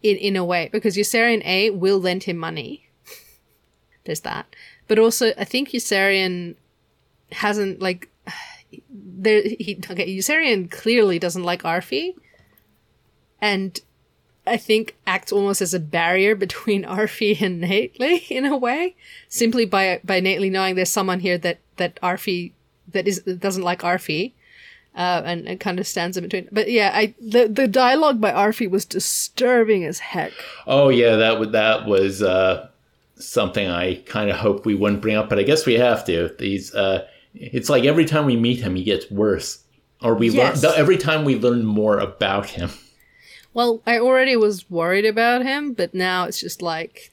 [0.01, 2.89] in in a way because Yossarian a will lend him money.
[4.05, 4.55] There's that,
[4.87, 6.55] but also I think Yossarian
[7.31, 8.09] hasn't like
[8.89, 12.15] there he okay Yossarian clearly doesn't like Aarfy,
[13.41, 13.79] and
[14.45, 18.95] I think acts almost as a barrier between Aarfy and Nately in a way,
[19.27, 22.53] simply by by Nately knowing there's someone here that that Aarfy
[22.87, 24.33] that is doesn't like Aarfy,
[24.95, 26.47] uh, and it kind of stands in between.
[26.51, 30.31] But yeah, I the the dialogue by Aarfy was disturbing as heck.
[30.65, 32.69] Oh yeah, that would that was uh,
[33.19, 36.29] something I kind of hope we wouldn't bring up, but I guess we have to.
[36.39, 39.63] These uh, it's like every time we meet him, he gets worse,
[40.01, 40.63] or we Yes.
[40.63, 42.69] learn every time we learn more about him.
[43.53, 47.11] Well, I already was worried about him, but now it's just like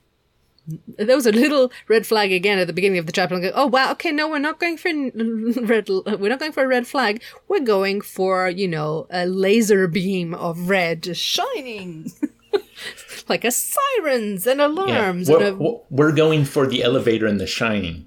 [0.98, 3.50] there was a little red flag again at the beginning of the chapter.
[3.54, 4.88] Oh wow, okay, no, we're not going for
[5.62, 5.88] red.
[5.88, 7.22] We're not going for a red flag.
[7.48, 12.10] We're going for you know a laser beam of red shining,
[13.28, 15.28] like a sirens and alarms.
[15.28, 18.06] we're, and a, we're going for the elevator in The Shining.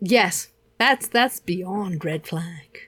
[0.00, 0.48] yes,
[0.78, 2.78] that's that's beyond red flag.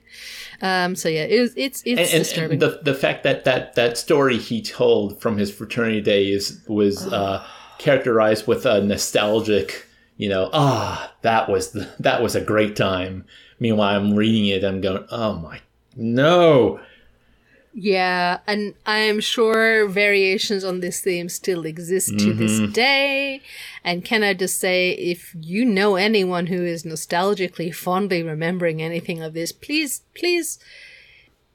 [0.61, 0.95] Um.
[0.95, 2.51] So yeah, it's it's it's and, and- disturbing.
[2.51, 7.07] and the the fact that that that story he told from his fraternity days was
[7.07, 7.45] uh,
[7.79, 9.85] characterized with a nostalgic
[10.17, 13.25] you know, ah, that was the, that was a great time.
[13.59, 15.59] Meanwhile, I'm reading it, I'm going, oh my,
[15.95, 16.79] no.
[17.77, 23.41] Yeah, and I am sure variations on this theme still exist to this day.
[23.83, 29.21] And can I just say, if you know anyone who is nostalgically, fondly remembering anything
[29.21, 30.57] of this, please, please,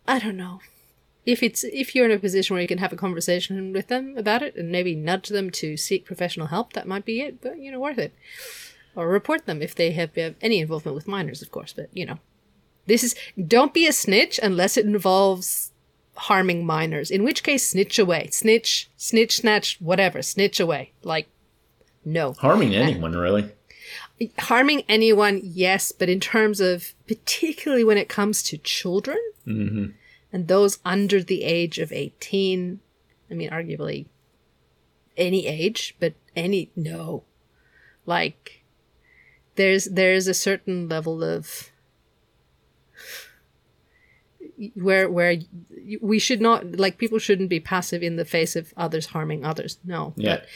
[0.07, 0.61] I don't know.
[1.25, 4.15] If it's if you're in a position where you can have a conversation with them
[4.19, 7.41] about it and maybe nudge them to seek professional help, that might be it.
[7.41, 8.13] But you know, worth it.
[8.95, 11.73] Or report them if they have uh, any involvement with minors, of course.
[11.73, 12.19] But you know,
[12.85, 15.73] this is don't be a snitch unless it involves
[16.21, 17.11] harming minors.
[17.11, 18.29] In which case, snitch away.
[18.31, 20.21] Snitch, snitch, snatch, whatever.
[20.21, 20.93] Snitch away.
[21.03, 21.29] Like,
[22.05, 22.35] no.
[22.35, 23.51] Harming anyone, really.
[24.39, 29.87] Harming anyone, yes, but in terms of particularly when it comes to children hmm
[30.33, 32.79] and those under the age of 18,
[33.29, 34.07] I mean, arguably
[35.17, 37.25] any age, but any, no.
[38.07, 38.63] Like,
[39.57, 41.70] there's, there's a certain level of
[44.75, 45.37] where where
[46.01, 49.79] we should not like people shouldn't be passive in the face of others harming others
[49.85, 50.37] no Yeah.
[50.37, 50.47] But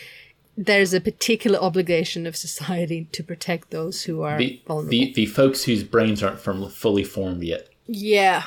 [0.56, 5.26] there's a particular obligation of society to protect those who are The, vulnerable the, the
[5.26, 7.68] folks whose brains aren't from fully formed yet.
[7.86, 8.44] yeah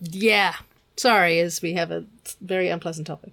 [0.00, 0.54] yeah
[0.96, 2.04] sorry as we have a
[2.40, 3.32] very unpleasant topic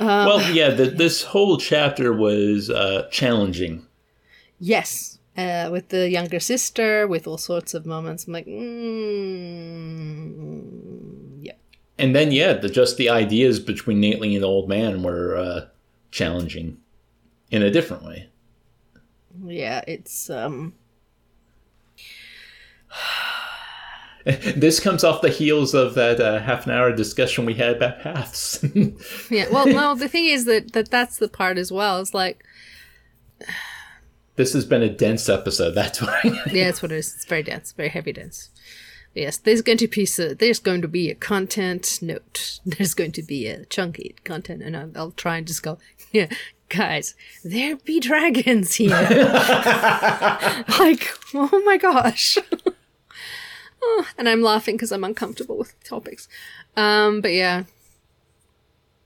[0.00, 3.84] well, yeah, the, this whole chapter was uh, challenging.
[4.60, 8.46] yes uh, with the younger sister with all sorts of moments i'm like
[9.78, 10.62] mm,
[11.40, 11.52] yeah
[11.98, 15.60] And then, yeah, the, just the ideas between Nately and the old man were uh,
[16.10, 16.78] challenging
[17.50, 18.28] in a different way.
[19.46, 20.74] yeah it's um
[24.56, 28.00] This comes off the heels of that uh, half an hour discussion we had about
[28.00, 28.62] paths.
[29.30, 29.46] Yeah.
[29.50, 29.94] Well, no.
[29.94, 31.98] The thing is that, that that's the part as well.
[32.00, 32.44] It's like,
[34.38, 35.72] this has been a dense episode.
[35.72, 36.20] That's why.
[36.24, 37.14] yeah, that's what it is.
[37.14, 38.48] It's very dense, very heavy dense.
[39.14, 42.60] Yes, there's going to be a, there's going to be a content note.
[42.64, 45.78] There's going to be a chunky content, and I'll, I'll try and just go,
[46.12, 46.28] yeah,
[46.68, 48.90] guys, there be dragons here.
[50.78, 52.38] like, oh my gosh.
[53.82, 56.28] Oh, and I'm laughing because I'm uncomfortable with topics.
[56.76, 57.64] Um, but yeah.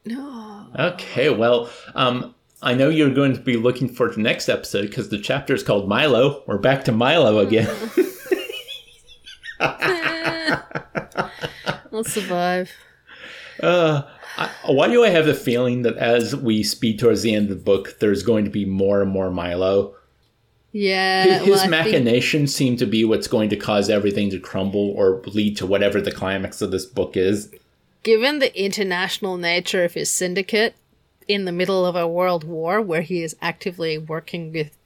[0.05, 0.67] No.
[0.79, 5.09] okay, well, um, I know you're going to be looking for the next episode because
[5.09, 6.45] the chapter is called Milo.
[6.47, 7.69] We're back to Milo again.
[11.93, 12.71] I'll survive.
[13.61, 14.03] Uh,
[14.37, 17.59] I, why do I have the feeling that as we speed towards the end of
[17.59, 19.95] the book, there's going to be more and more Milo?
[20.73, 21.25] Yeah.
[21.25, 24.39] His, his well, I think- machinations seem to be what's going to cause everything to
[24.39, 27.53] crumble or lead to whatever the climax of this book is.
[28.05, 30.75] given the international nature of his syndicate
[31.33, 34.77] in the middle of a world war where he is actively working with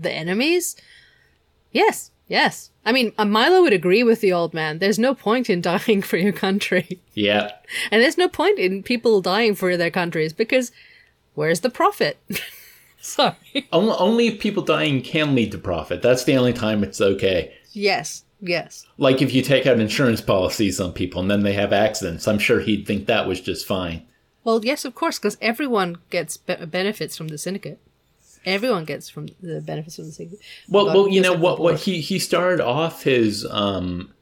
[0.00, 0.76] the enemies,
[1.72, 2.70] yes, yes.
[2.84, 4.78] I mean, uh, Milo would agree with the old man.
[4.78, 7.00] There's no point in dying for your country.
[7.14, 7.52] Yeah.
[7.90, 10.72] And there's no point in people dying for their countries because
[11.34, 12.18] where's the profit?
[13.00, 13.68] Sorry.
[13.72, 16.02] Only, only if people dying can lead to profit.
[16.02, 17.54] That's the only time it's okay.
[17.72, 18.86] Yes, yes.
[18.98, 22.38] Like if you take out insurance policies on people and then they have accidents, I'm
[22.38, 24.05] sure he'd think that was just fine.
[24.46, 27.80] Well, yes, of course, because everyone gets be- benefits from the syndicate.
[28.44, 30.38] Everyone gets from the benefits from the syndicate.
[30.68, 31.58] Well, well, you know what?
[31.58, 34.14] What he he started off his um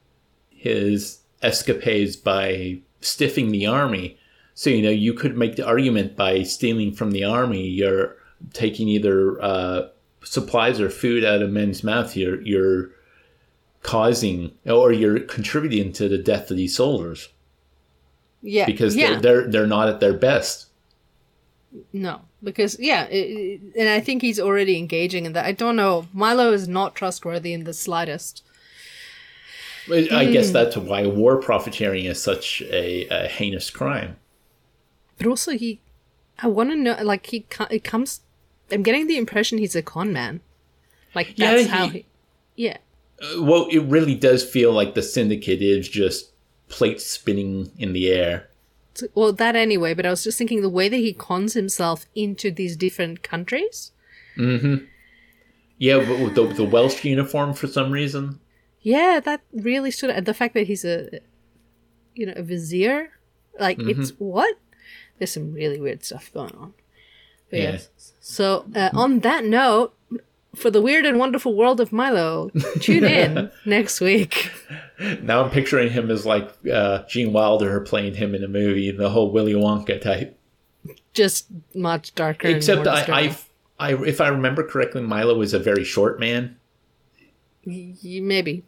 [0.48, 4.16] his escapades by stiffing the army.
[4.54, 8.16] So you know you could make the argument by stealing from the army, you're
[8.54, 9.88] taking either uh,
[10.22, 12.16] supplies or food out of men's mouth.
[12.16, 12.92] You're you're
[13.82, 17.28] causing or you're contributing to the death of these soldiers
[18.44, 19.10] yeah, because yeah.
[19.18, 20.66] they're, they're they're not at their best.
[21.92, 25.44] No, because yeah, it, and I think he's already engaging in that.
[25.44, 26.06] I don't know.
[26.12, 28.42] Milo is not trustworthy in the slightest.
[29.90, 30.32] I Hmm.
[30.32, 34.16] guess that's why war profiteering is such a, a heinous crime.
[35.18, 35.80] But also, he,
[36.38, 36.96] I want to know.
[37.02, 38.20] Like he, it comes.
[38.70, 40.40] I'm getting the impression he's a con man.
[41.14, 42.06] Like Yeah, that's how he- he.
[42.56, 42.76] Yeah,
[43.38, 46.30] well, it really does feel like the syndicate is just
[46.76, 48.48] plates spinning in the air.
[49.14, 49.94] Well, that anyway.
[49.94, 53.92] But I was just thinking the way that he cons himself into these different countries.
[54.36, 58.40] Yeah, but with the, the Welsh uniform for some reason.
[58.80, 60.24] Yeah, that really stood out.
[60.24, 61.20] The fact that he's a,
[62.14, 63.10] you know, a vizier,
[63.58, 64.56] like it's what?
[65.18, 66.74] There's some really weird stuff going on.
[67.50, 67.70] But Yeah.
[67.72, 68.12] yes.
[68.20, 69.94] So uh, on that note,
[70.54, 72.50] for the weird and wonderful world of Milo,
[72.80, 74.50] tune in next week.
[75.22, 79.10] Now I'm picturing him as like uh, Gene Wilder playing him in a movie, the
[79.10, 80.38] whole Willy Wonka type.
[81.12, 82.48] Just much darker.
[82.48, 83.36] Except I, I.
[83.76, 86.56] I, if I remember correctly, Milo was a very short man.
[87.66, 88.64] Y- maybe.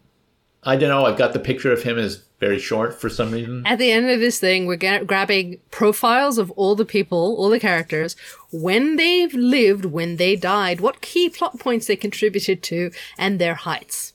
[0.64, 1.06] I don't know.
[1.06, 3.62] I've got the picture of him as very short for some reason.
[3.66, 7.48] At the end of this thing, we're ga- grabbing profiles of all the people, all
[7.48, 8.14] the characters,
[8.52, 13.54] when they've lived, when they died, what key plot points they contributed to, and their
[13.54, 14.12] heights.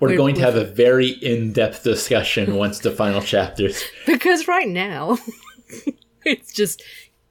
[0.00, 3.82] We're We're- going to have a very in-depth discussion once the final chapters.
[4.06, 5.18] Because right now,
[6.24, 6.82] it's just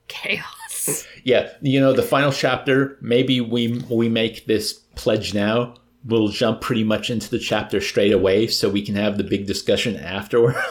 [0.07, 1.05] chaos.
[1.23, 2.97] Yeah, you know, the final chapter.
[3.01, 5.75] Maybe we we make this pledge now.
[6.07, 9.45] We'll jump pretty much into the chapter straight away, so we can have the big
[9.45, 10.57] discussion afterwards.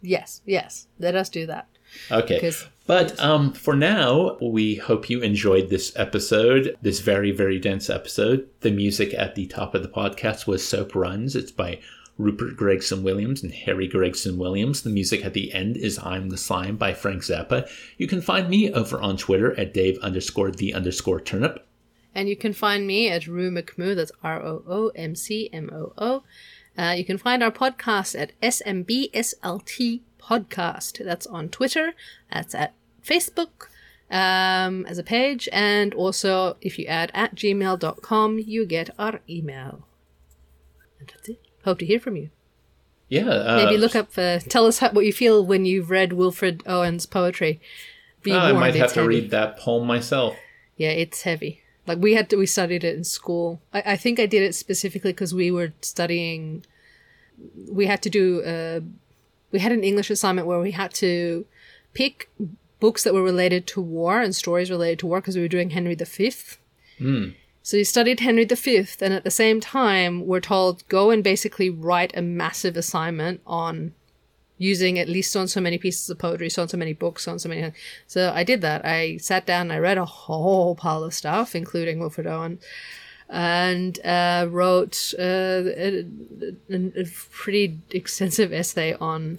[0.00, 0.86] Yes, yes.
[0.98, 1.66] Let us do that.
[2.10, 2.36] Okay.
[2.36, 7.90] Because But um, for now, we hope you enjoyed this episode, this very, very dense
[7.90, 8.48] episode.
[8.60, 11.34] The music at the top of the podcast was Soap Runs.
[11.34, 11.80] It's by
[12.16, 14.82] Rupert Gregson Williams and Harry Gregson Williams.
[14.82, 17.68] The music at the end is I'm the Slime by Frank Zappa.
[17.96, 21.64] You can find me over on Twitter at Dave underscore the underscore turnip.
[22.18, 25.70] And you can find me at Roo McMoo, that's R O O M C M
[25.72, 26.24] O O.
[26.76, 31.04] Uh, you can find our podcast at SMBSLT Podcast.
[31.04, 31.94] That's on Twitter,
[32.32, 32.74] that's at
[33.04, 33.68] Facebook
[34.10, 39.86] um, as a page, and also if you add at gmail.com, you get our email.
[40.98, 41.40] And that's it.
[41.64, 42.30] Hope to hear from you.
[43.08, 43.28] Yeah.
[43.28, 46.64] Uh, Maybe look up, uh, tell us how, what you feel when you've read Wilfred
[46.66, 47.60] Owen's poetry.
[48.24, 49.08] Be I warned, might have it's to heavy.
[49.20, 50.34] read that poem myself.
[50.76, 51.62] Yeah, it's heavy.
[51.88, 53.60] Like we had to, we studied it in school.
[53.72, 56.64] I, I think I did it specifically because we were studying.
[57.70, 58.42] We had to do.
[58.42, 58.80] Uh,
[59.50, 61.46] we had an English assignment where we had to
[61.94, 62.30] pick
[62.78, 65.70] books that were related to war and stories related to war because we were doing
[65.70, 66.32] Henry V.
[67.62, 71.70] So you studied Henry V, and at the same time, we're told go and basically
[71.70, 73.94] write a massive assignment on
[74.58, 77.32] using at least on so many pieces of poetry, so on so many books, so
[77.32, 77.72] on so many.
[78.06, 78.84] So I did that.
[78.84, 82.58] I sat down and I read a whole pile of stuff, including Wilfred Owen,
[83.28, 86.04] and uh, wrote uh, a,
[86.70, 89.38] a, a pretty extensive essay on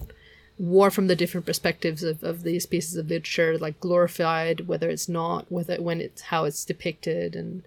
[0.58, 5.08] war from the different perspectives of, of these pieces of literature, like glorified, whether it's
[5.08, 7.62] not, whether when it's how it's depicted, and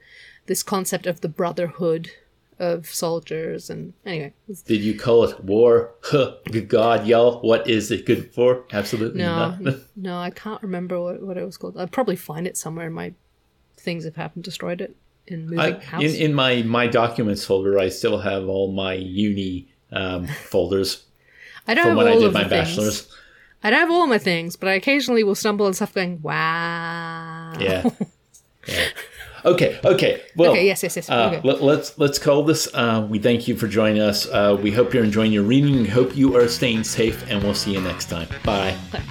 [0.46, 2.12] this concept of the brotherhood
[2.60, 3.70] of soldiers.
[3.70, 4.34] And anyway,
[4.66, 5.92] Did you call it war?
[6.04, 7.42] Huh, good God, y'all.
[7.42, 8.64] What is it good for?
[8.72, 9.76] Absolutely No, not.
[9.96, 11.78] no, I can't remember what, what it was called.
[11.78, 13.14] I'll probably find it somewhere in my
[13.78, 14.96] things have happened destroyed it
[15.28, 16.04] in moving I, house.
[16.04, 21.06] in, in my, my documents folder, I still have all my uni um, folders
[21.68, 22.68] I don't from have when all I did of my the things.
[22.70, 23.16] bachelor's.
[23.66, 27.54] I don't have all my things, but I occasionally will stumble on stuff going, wow.
[27.60, 27.90] Yeah.
[28.68, 28.88] yeah.
[29.46, 30.22] Okay, okay.
[30.36, 31.10] Well, okay, yes, yes, yes.
[31.10, 31.48] Uh, okay.
[31.48, 32.68] let, us let's, let's call this.
[32.74, 34.28] Uh, we thank you for joining us.
[34.28, 35.82] Uh, we hope you're enjoying your reading.
[35.82, 38.28] We hope you are staying safe, and we'll see you next time.
[38.44, 38.78] Bye.
[38.92, 39.02] Bye.